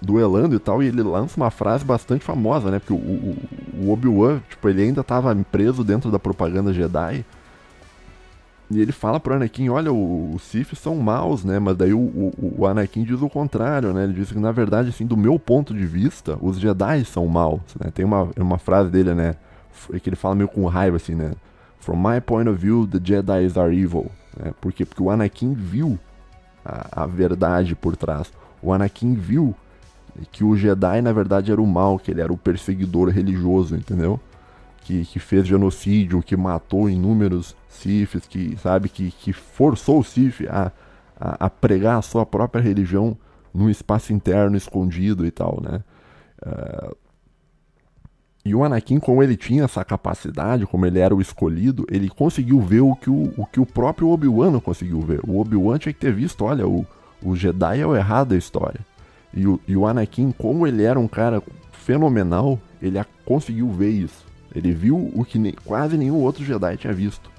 [0.00, 2.78] duelando e tal, e ele lança uma frase bastante famosa, né?
[2.78, 3.36] Porque o, o,
[3.82, 7.24] o Obi-Wan, tipo, ele ainda estava preso dentro da propaganda Jedi.
[8.70, 11.58] E ele fala pro Anakin, olha, os Sith são maus, né?
[11.58, 14.04] Mas daí o, o, o, Anakin diz o contrário, né?
[14.04, 17.62] Ele diz que, na verdade, assim, do meu ponto de vista, os Jedi são maus,
[17.80, 17.90] né?
[17.92, 19.36] Tem uma, uma frase dele, né?
[20.02, 21.32] Que ele fala meio com raiva, assim, né?
[21.80, 24.10] From my point of view, the Jedi are evil.
[24.36, 24.52] Né?
[24.60, 24.84] Por quê?
[24.84, 25.98] Porque o Anakin viu
[26.62, 28.30] a, a verdade por trás.
[28.60, 29.54] O Anakin viu
[30.30, 34.20] que o Jedi na verdade era o mal, que ele era o perseguidor religioso, entendeu?
[34.88, 40.46] Que, que fez genocídio, que matou inúmeros Siths, que sabe que, que forçou o Sith
[40.48, 40.72] a,
[41.20, 43.14] a, a, pregar a sua própria religião
[43.52, 45.84] num espaço interno escondido e tal, né?
[46.42, 46.96] Uh,
[48.42, 52.58] e o Anakin, como ele tinha essa capacidade, como ele era o escolhido, ele conseguiu
[52.58, 55.20] ver o que o, o, que o próprio Obi-Wan não conseguiu ver.
[55.28, 56.86] O Obi-Wan tinha que ter visto, olha, o,
[57.22, 58.80] o Jedi é o errado da história.
[59.34, 64.27] E o, e o Anakin, como ele era um cara fenomenal, ele conseguiu ver isso.
[64.54, 67.30] Ele viu o que ne, quase nenhum outro Jedi tinha visto.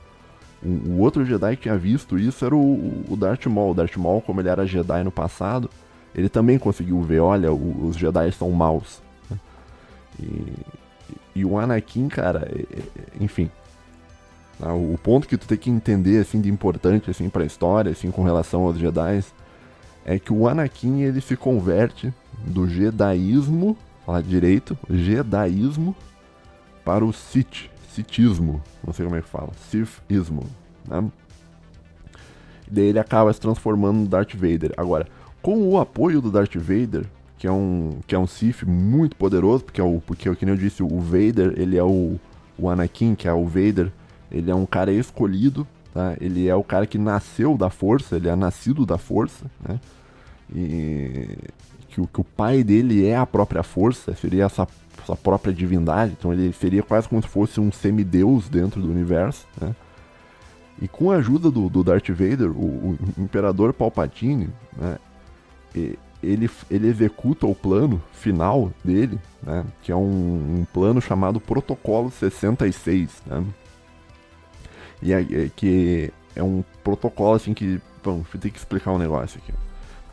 [0.64, 3.72] O, o, outro Jedi que tinha visto isso era o, o Darth Maul.
[3.72, 5.70] O Darth Maul, como ele era Jedi no passado,
[6.14, 9.01] ele também conseguiu ver, olha, o, os Jedi são maus.
[10.20, 10.53] E,
[11.36, 13.49] e o Anakin, cara, é, é, enfim.
[14.60, 14.74] Tá?
[14.74, 18.24] O ponto que tu tem que entender, assim, de importante, assim, pra história, assim, com
[18.24, 19.24] relação aos Jedi,
[20.05, 22.14] é que o Anakin ele se converte
[22.45, 25.95] do jedaísmo, falar direito, jedaísmo
[26.90, 30.44] para o Sith, Sithismo, não sei como é que fala, Sithismo,
[30.88, 31.08] né?
[32.68, 34.74] E daí ele acaba se transformando no Darth Vader.
[34.76, 35.06] Agora,
[35.40, 37.06] com o apoio do Darth Vader,
[37.38, 40.56] que é um que é um Sith muito poderoso, porque é o porque que nem
[40.56, 42.20] eu disse, o Vader, ele é o
[42.58, 43.92] o Anakin, que é o Vader,
[44.32, 46.18] ele é um cara escolhido, tá?
[46.20, 49.80] Ele é o cara que nasceu da força, ele é nascido da força, né?
[50.52, 51.38] e
[51.88, 54.68] que que o pai dele é a própria força, seria essa,
[55.10, 59.47] essa própria divindade, então ele seria quase como se fosse um semideus dentro do universo,
[59.60, 59.76] né?
[60.82, 64.97] E com a ajuda do, do Darth Vader, o, o Imperador Palpatine, né,
[66.24, 72.10] ele, ele executa o plano final dele, né, que é um, um plano chamado Protocolo
[72.10, 73.43] 66, né,
[75.01, 79.53] e é, que é um protocolo assim que, bom, ter que explicar um negócio aqui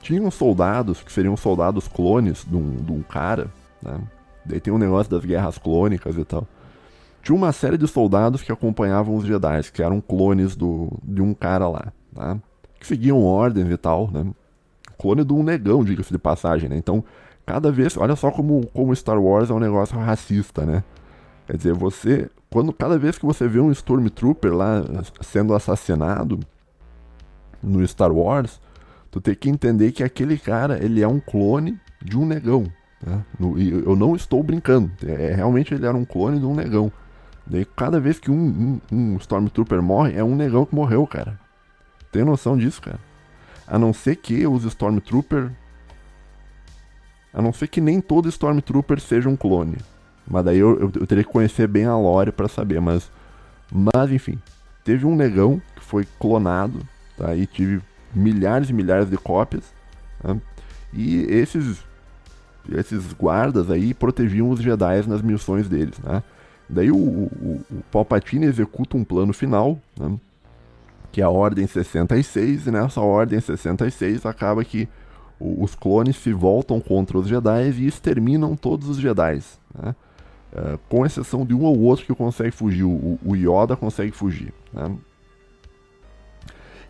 [0.06, 3.50] tinham soldados que seriam soldados clones de um, de um cara,
[3.82, 3.98] né?
[4.46, 6.46] Daí tem um negócio das guerras clônicas e tal.
[7.22, 11.34] Tinha uma série de soldados que acompanhavam os Jedi, que eram clones do, de um
[11.34, 12.38] cara lá, tá?
[12.78, 14.24] Que seguiam ordens e tal, né?
[14.96, 16.76] Clone de um negão, diga-se de passagem, né?
[16.76, 17.02] Então,
[17.44, 20.84] cada vez, olha só como, como Star Wars é um negócio racista, né?
[21.46, 24.84] Quer dizer, você, quando cada vez que você vê um Stormtrooper lá
[25.20, 26.38] sendo assassinado
[27.62, 28.60] no Star Wars,
[29.10, 32.66] tu tem que entender que aquele cara, ele é um clone de um negão.
[33.04, 33.22] Né?
[33.38, 34.90] No, e eu não estou brincando.
[35.04, 36.90] É, realmente ele era um clone de um negão.
[37.46, 41.38] Daí cada vez que um, um, um Stormtrooper morre, é um negão que morreu, cara.
[42.10, 42.98] Tem noção disso, cara?
[43.66, 45.50] A não ser que os Stormtrooper.
[47.32, 49.76] A não ser que nem todo Stormtrooper seja um clone.
[50.26, 52.80] Mas daí eu, eu, eu teria que conhecer bem a lore para saber.
[52.80, 53.10] Mas,
[53.70, 54.38] mas enfim,
[54.82, 56.80] teve um negão que foi clonado.
[57.16, 57.34] Tá?
[57.34, 57.80] E tive
[58.14, 59.72] milhares e milhares de cópias.
[60.24, 60.40] Né?
[60.92, 61.84] E esses,
[62.72, 65.98] esses guardas aí protegiam os Jedi nas missões deles.
[65.98, 66.22] Né?
[66.68, 70.18] Daí o, o, o, Palpatine executa um plano final, né?
[71.12, 74.88] que é a Ordem 66, e nessa Ordem 66 acaba que
[75.38, 79.42] os clones se voltam contra os Jedi e exterminam todos os Jedi.
[79.74, 79.94] Né?
[80.52, 82.84] Uh, com exceção de um ou outro que consegue fugir.
[82.84, 84.54] O, o Yoda consegue fugir.
[84.72, 84.96] Né?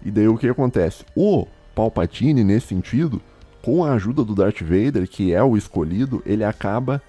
[0.05, 1.05] E daí o que acontece?
[1.17, 3.21] O Palpatine, nesse sentido,
[3.67, 7.03] com a ajuda do Darth Vader, que é o escolhido, ele acaba.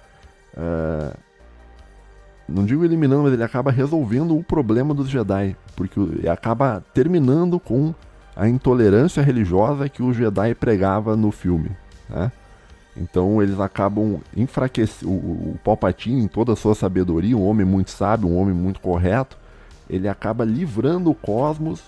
[0.54, 1.16] Uh,
[2.48, 5.54] não digo eliminando, mas ele acaba resolvendo o problema dos Jedi.
[5.76, 7.94] Porque acaba terminando com
[8.34, 11.70] a intolerância religiosa que o Jedi pregava no filme.
[12.10, 12.32] Né?
[12.96, 15.12] Então eles acabam enfraquecendo.
[15.12, 18.80] O, o Palpatine, em toda a sua sabedoria, um homem muito sábio, um homem muito
[18.80, 19.38] correto,
[19.88, 21.84] ele acaba livrando o cosmos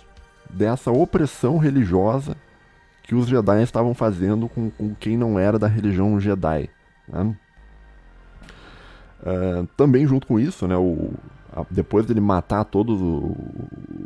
[0.48, 2.36] dessa opressão religiosa
[3.10, 6.70] que os Jedi estavam fazendo com, com quem não era da religião Jedi.
[7.08, 7.36] Né?
[9.20, 11.10] Uh, também junto com isso, né, o,
[11.52, 13.34] a, depois dele matar todos o,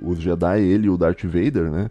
[0.01, 1.91] os Jedi, ele e o Darth Vader, né,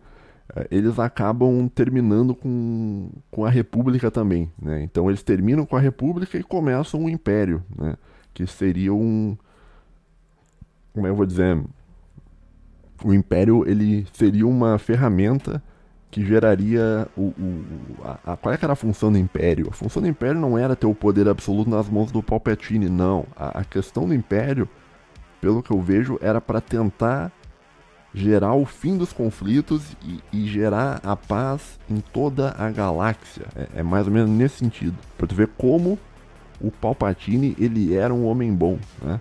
[0.58, 4.52] uh, eles acabam terminando com, com a República também.
[4.60, 4.82] Né?
[4.82, 7.96] Então eles terminam com a República e começam um Império, né,
[8.34, 9.38] que seria um.
[10.92, 11.64] Como é eu vou dizer?
[13.04, 15.62] o império ele seria uma ferramenta
[16.14, 17.66] que geraria o, o
[18.04, 19.68] a, a, qual é era a função do império?
[19.72, 23.26] A função do império não era ter o poder absoluto nas mãos do Palpatine, não.
[23.36, 24.70] A, a questão do império,
[25.42, 27.32] pelo que eu vejo, era para tentar
[28.14, 33.48] gerar o fim dos conflitos e, e, gerar a paz em toda a galáxia.
[33.56, 34.96] É, é mais ou menos nesse sentido.
[35.18, 35.98] Para tu ver como
[36.62, 39.20] o Palpatine ele era um homem bom, né?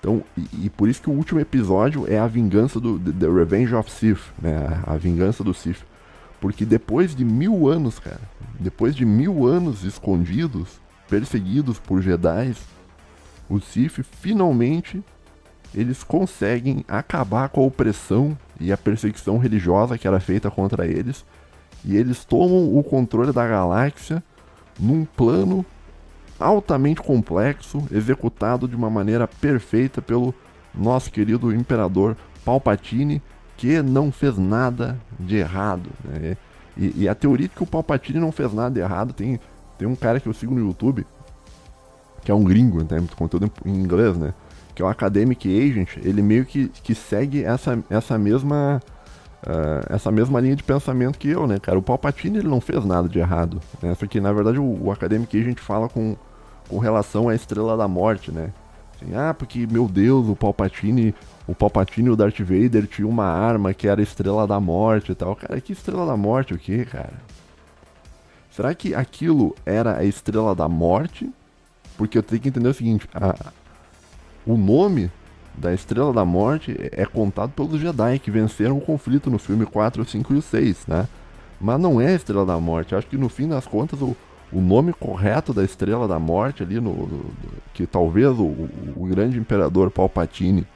[0.00, 3.74] Então, e, e, por isso que o último episódio é a vingança do The Revenge
[3.74, 4.80] of Sith, né?
[4.86, 5.84] A vingança do Sith.
[6.44, 8.20] Porque depois de mil anos, cara,
[8.60, 10.78] depois de mil anos escondidos,
[11.08, 12.54] perseguidos por Jedi,
[13.48, 15.02] os Sith finalmente
[15.74, 21.24] eles conseguem acabar com a opressão e a perseguição religiosa que era feita contra eles.
[21.82, 24.22] E eles tomam o controle da galáxia
[24.78, 25.64] num plano
[26.38, 30.34] altamente complexo, executado de uma maneira perfeita pelo
[30.74, 32.14] nosso querido imperador
[32.44, 33.22] Palpatine,
[33.56, 35.90] que não fez nada de errado.
[36.04, 36.36] Né?
[36.76, 39.38] E, e, a teoria de que o Palpatine não fez nada de errado tem,
[39.78, 41.06] tem um cara que eu sigo no YouTube,
[42.24, 43.06] que é um gringo, né?
[43.16, 44.34] conteúdo em inglês, né?
[44.74, 48.80] Que é o Academic Agent, ele meio que, que segue essa, essa mesma.
[49.46, 51.78] Uh, essa mesma linha de pensamento que eu, né, cara?
[51.78, 53.60] O Palpatine ele não fez nada de errado.
[53.82, 53.94] Né?
[53.94, 56.16] Só que, na verdade, o, o Academic Agent fala com,
[56.66, 58.50] com relação à Estrela da Morte, né?
[58.96, 61.14] Assim, ah, porque, meu Deus, o Palpatine
[61.46, 65.14] o Palpatine e o Darth Vader tinham uma arma que era Estrela da Morte e
[65.14, 65.36] tal.
[65.36, 67.12] Cara, que Estrela da Morte o que, cara?
[68.50, 71.30] Será que aquilo era a Estrela da Morte?
[71.98, 73.52] Porque eu tenho que entender o seguinte, a,
[74.46, 75.10] o nome
[75.56, 80.04] da Estrela da Morte é contado pelos Jedi que venceram o conflito no filme 4,
[80.04, 81.08] 5 e 6, né?
[81.60, 82.94] Mas não é a Estrela da Morte.
[82.94, 84.16] Acho que no fim das contas o,
[84.52, 87.24] o nome correto da Estrela da Morte ali, no, no
[87.72, 88.44] que talvez o,
[88.96, 90.66] o, grande imperador Palpatine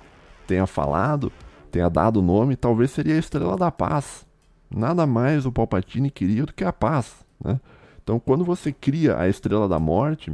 [0.48, 1.30] tenha falado,
[1.70, 4.26] tenha dado o nome, talvez seria a Estrela da Paz.
[4.70, 7.24] Nada mais o Palpatine queria do que a paz.
[7.42, 7.60] Né?
[8.02, 10.32] Então, quando você cria a Estrela da Morte,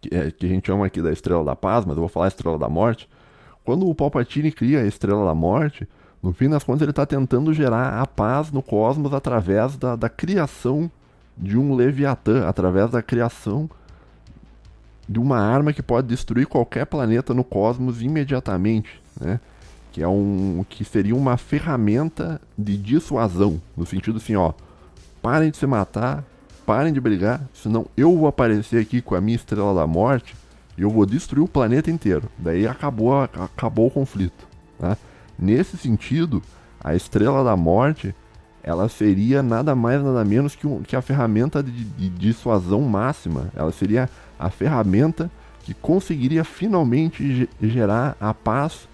[0.00, 2.28] que, é, que a gente chama aqui da Estrela da Paz, mas eu vou falar
[2.28, 3.08] Estrela da Morte,
[3.64, 5.86] quando o Palpatine cria a Estrela da Morte,
[6.22, 10.08] no fim das contas ele está tentando gerar a paz no cosmos através da, da
[10.08, 10.90] criação
[11.36, 13.68] de um Leviatã, através da criação
[15.08, 19.40] de uma arma que pode destruir qualquer planeta no cosmos imediatamente né?
[19.92, 24.52] Que é um que seria uma ferramenta de dissuasão, no sentido assim, ó,
[25.20, 26.24] parem de se matar,
[26.64, 30.34] parem de brigar, senão eu vou aparecer aqui com a minha estrela da morte
[30.78, 32.28] e eu vou destruir o planeta inteiro.
[32.38, 34.46] Daí acabou, acabou o conflito.
[34.80, 34.96] Né?
[35.38, 36.42] Nesse sentido,
[36.82, 38.14] a estrela da morte
[38.62, 43.50] ela seria nada mais nada menos que, um, que a ferramenta de, de dissuasão máxima.
[43.56, 44.08] Ela seria
[44.38, 45.30] a ferramenta
[45.64, 48.88] que conseguiria finalmente gerar a paz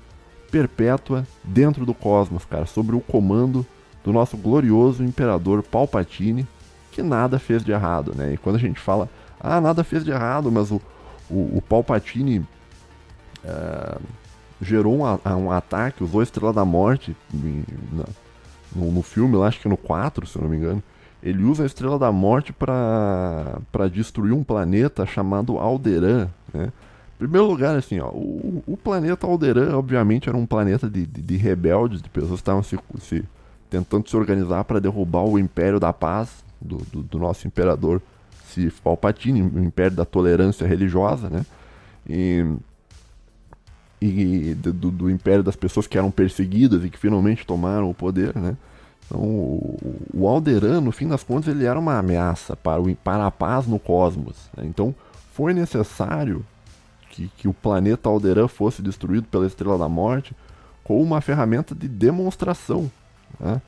[0.51, 3.66] perpétua dentro do cosmos, cara, sobre o comando
[4.05, 6.46] do nosso glorioso imperador Palpatine,
[6.92, 8.32] que nada fez de errado, né?
[8.34, 9.09] E quando a gente fala,
[9.40, 10.80] ah, nada fez de errado, mas o,
[11.30, 12.40] o, o Palpatine
[13.44, 14.01] uh,
[14.61, 17.16] gerou um, um, ataque, usou a Estrela da Morte
[18.74, 20.82] no, no, filme, lá, acho que no 4, se eu não me engano.
[21.22, 26.72] Ele usa a Estrela da Morte para destruir um planeta chamado Alderan, né?
[27.18, 31.36] Primeiro lugar, assim, ó, o, o planeta Alderan, obviamente, era um planeta de, de, de
[31.36, 33.24] rebeldes, de pessoas que estavam se, se,
[33.68, 38.00] tentando se organizar para derrubar o Império da Paz do, do, do nosso imperador
[38.46, 41.44] Sif Palpatine, o Império da Tolerância Religiosa, né?
[42.08, 42.44] E,
[44.00, 48.34] e do, do, Império das pessoas que eram perseguidas e que finalmente tomaram o poder,
[48.36, 48.56] né?
[49.06, 53.26] Então, o, o Alderan, no fim das contas, ele era uma ameaça para, o, para
[53.26, 54.50] a paz no cosmos.
[54.56, 54.64] Né?
[54.66, 54.94] Então,
[55.32, 56.44] foi necessário
[57.18, 60.36] que, que o planeta Alderan fosse destruído pela Estrela da Morte
[60.84, 62.88] com uma ferramenta de demonstração.
[63.40, 63.60] Né?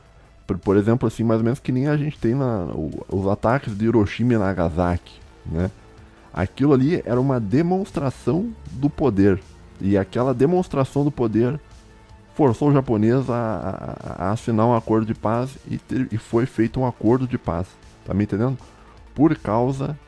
[0.46, 3.26] Por, por, exemplo, assim, mais ou menos que nem a gente tem na, o, os
[3.26, 5.20] ataques de Hiroshima e Nagasaki.
[5.44, 5.70] Né?
[6.32, 9.40] Aquilo ali era uma demonstração do poder.
[9.80, 11.58] E aquela demonstração do poder
[12.34, 16.46] forçou o japonês a, a, a assinar um acordo de paz e, ter, e foi
[16.46, 17.66] feito um acordo de paz.
[18.06, 18.56] Tá me entendendo?
[19.12, 19.98] Por causa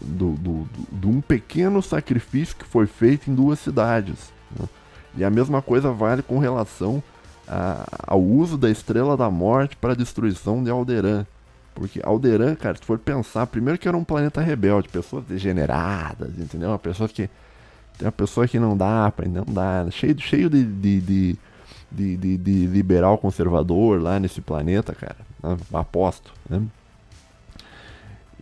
[0.00, 4.32] do, do, de um pequeno sacrifício que foi feito em duas cidades.
[4.58, 4.68] Né?
[5.16, 7.02] E a mesma coisa vale com relação
[7.46, 11.26] a, ao uso da Estrela da Morte para a destruição de Alderan.
[11.74, 16.68] Porque Alderan, cara, se for pensar, primeiro que era um planeta rebelde, pessoas degeneradas, entendeu?
[16.68, 17.28] Uma pessoa que.
[17.98, 21.38] Tem uma pessoa que não dá, não dá, cheio, cheio de, de, de,
[21.90, 25.16] de, de, de liberal conservador lá nesse planeta, cara.
[25.42, 25.56] Né?
[25.74, 26.62] Aposto, né?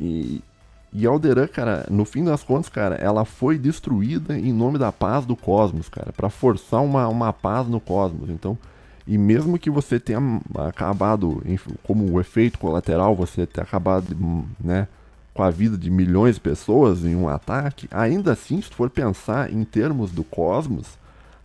[0.00, 0.40] E,
[0.92, 5.26] e Alderan, cara, no fim das contas, cara, ela foi destruída em nome da paz
[5.26, 8.30] do cosmos, cara, para forçar uma, uma paz no cosmos.
[8.30, 8.56] Então,
[9.06, 10.20] e mesmo que você tenha
[10.66, 11.42] acabado,
[11.82, 14.16] como o efeito colateral, você ter acabado,
[14.58, 14.88] né,
[15.34, 19.52] com a vida de milhões de pessoas em um ataque, ainda assim, se for pensar
[19.52, 20.98] em termos do cosmos,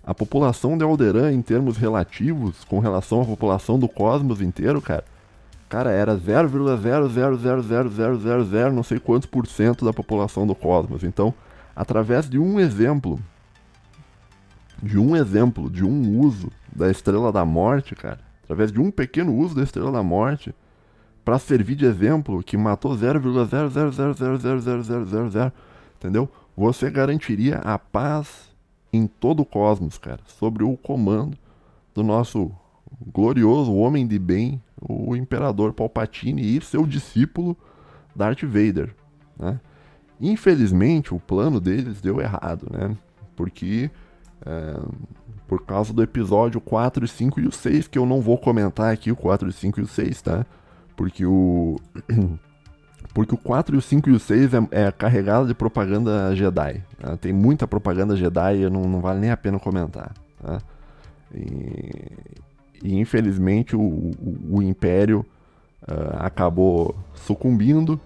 [0.06, 5.06] a população de Alderan, em termos relativos, com relação à população do cosmos inteiro, cara,
[5.74, 11.04] Cara, era 0,0000000 não sei quantos por cento da população do cosmos.
[11.04, 11.34] Então,
[11.76, 13.20] através de um exemplo,
[14.84, 19.36] de um exemplo, de um uso da Estrela da Morte, cara, através de um pequeno
[19.36, 20.54] uso da Estrela da Morte,
[21.26, 25.52] para servir de exemplo que matou 0,000000000,
[25.98, 26.30] entendeu?
[26.56, 28.54] Você garantiria a paz
[28.94, 31.36] em todo o cosmos, cara, sobre o comando
[31.96, 32.52] do nosso
[33.12, 37.58] glorioso homem de bem, o imperador Palpatine e seu discípulo
[38.16, 38.94] Darth Vader,
[39.38, 39.60] né?
[40.22, 42.96] Infelizmente, o plano deles deu errado, né?
[43.36, 43.90] Porque
[44.46, 44.80] é,
[45.48, 49.12] por causa do episódio 4, 5 e o 6, que eu não vou comentar aqui
[49.12, 50.46] o 4, 5 e o 6, tá?
[50.96, 51.78] Porque o
[53.14, 56.84] porque o 4, o 5 e o 6 é, é carregado de propaganda Jedi.
[56.98, 57.18] Tá?
[57.18, 60.14] Tem muita propaganda Jedi e não, não vale nem a pena comentar.
[60.42, 60.60] Tá?
[61.36, 61.92] E,
[62.84, 65.26] e, infelizmente o, o, o Império
[65.84, 68.00] uh, acabou sucumbindo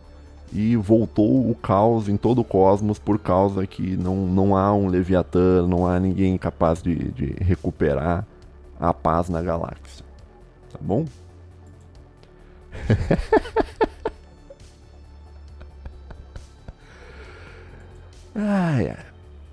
[0.53, 4.87] e voltou o caos em todo o cosmos por causa que não, não há um
[4.87, 8.25] Leviatã, não há ninguém capaz de, de recuperar
[8.79, 10.05] a paz na galáxia.
[10.71, 11.05] Tá bom?
[18.39, 19.05] Ai, ai.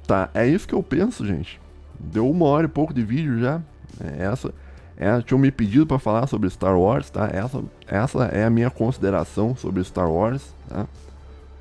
[0.07, 1.59] Tá, é isso que eu penso, gente.
[1.99, 3.63] Deu uma hora e pouco de vídeo já.
[3.99, 4.53] É essa,
[4.97, 7.29] é, tinham me pedido para falar sobre Star Wars, tá?
[7.33, 10.87] Essa, essa é a minha consideração sobre Star Wars, tá?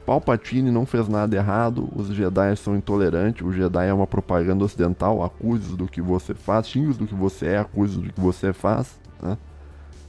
[0.05, 5.23] Palpatine não fez nada errado, os Jedi são intolerantes, o Jedi é uma propaganda ocidental,
[5.23, 8.99] acuse do que você faz, xingue do que você é, acuse do que você faz,
[9.22, 9.38] né?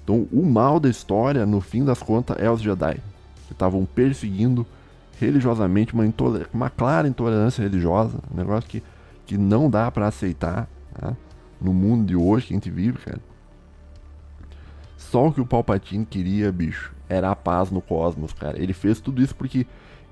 [0.03, 3.01] Então, o mal da história, no fim das contas, é os Jedi,
[3.47, 4.67] que estavam perseguindo
[5.19, 6.05] religiosamente, uma,
[6.53, 8.83] uma clara intolerância religiosa, um negócio que,
[9.25, 11.17] que não dá para aceitar tá?
[11.65, 13.21] No mundo de hoje que a gente vive, cara.
[14.97, 18.61] Só o que o Palpatine queria, bicho, era a paz no cosmos, cara.
[18.61, 19.67] Ele fez tudo isso porque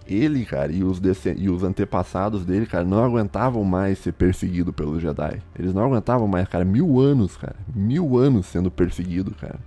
[0.06, 1.00] ele, cara, e os,
[1.36, 5.42] e os antepassados dele, cara, não aguentavam mais ser perseguido pelos Jedi.
[5.58, 7.56] Eles não aguentavam mais, cara, mil anos, cara.
[7.74, 9.58] Mil anos sendo perseguido, cara.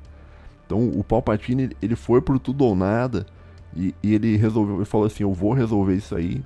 [0.65, 3.25] Então o Palpatine, ele foi por tudo ou nada
[3.75, 6.43] e, e, ele resolveu, ele falou assim: Eu vou resolver isso aí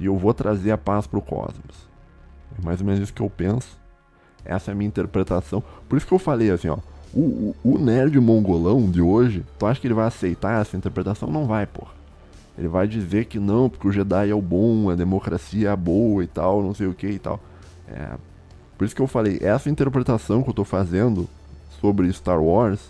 [0.00, 1.90] e eu vou trazer a paz pro cosmos.
[2.58, 3.81] É mais ou menos isso que eu penso.
[4.44, 5.62] Essa é a minha interpretação.
[5.88, 6.78] Por isso que eu falei assim: ó,
[7.14, 11.30] o, o, nerd mongolão de hoje, tu acha que ele vai aceitar essa interpretação?
[11.30, 11.92] Não vai, porra.
[12.56, 16.22] Ele vai dizer que não, porque o Jedi é o bom, a democracia é boa
[16.22, 17.40] e tal, não sei o que e tal.
[17.88, 18.10] É,
[18.76, 21.28] por isso que eu falei, essa interpretação que eu tô fazendo
[21.80, 22.80] sobre Star Wars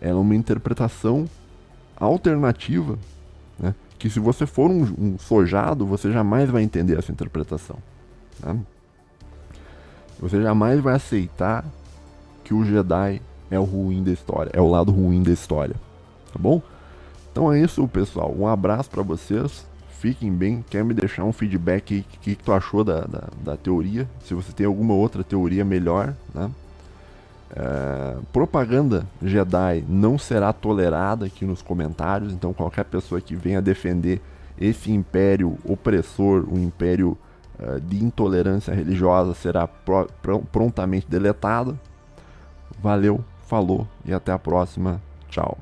[0.00, 1.28] é uma interpretação
[1.96, 2.98] alternativa,
[3.58, 3.74] né?
[3.98, 7.76] que se você for um, um, sojado, você jamais vai entender essa interpretação.
[8.42, 8.58] Né?
[10.20, 11.64] Você jamais vai aceitar
[12.44, 15.74] que o Jedi é o ruim da história, é o lado ruim da história,
[16.32, 16.62] tá bom?
[17.32, 18.34] Então é isso, pessoal.
[18.36, 19.66] Um abraço para vocês.
[19.98, 20.64] Fiquem bem.
[20.68, 22.00] Quer me deixar um feedback aí?
[22.00, 24.08] O que, que tu achou da, da, da teoria?
[24.24, 26.50] Se você tem alguma outra teoria melhor, né?
[27.54, 34.20] É, propaganda Jedi não será tolerada aqui nos comentários, então qualquer pessoa que venha defender
[34.58, 37.18] esse império opressor, um império
[37.80, 41.78] de intolerância religiosa, será pro, pr prontamente deletada.
[42.80, 45.00] Valeu, falou e até a próxima.
[45.28, 45.58] Tchau.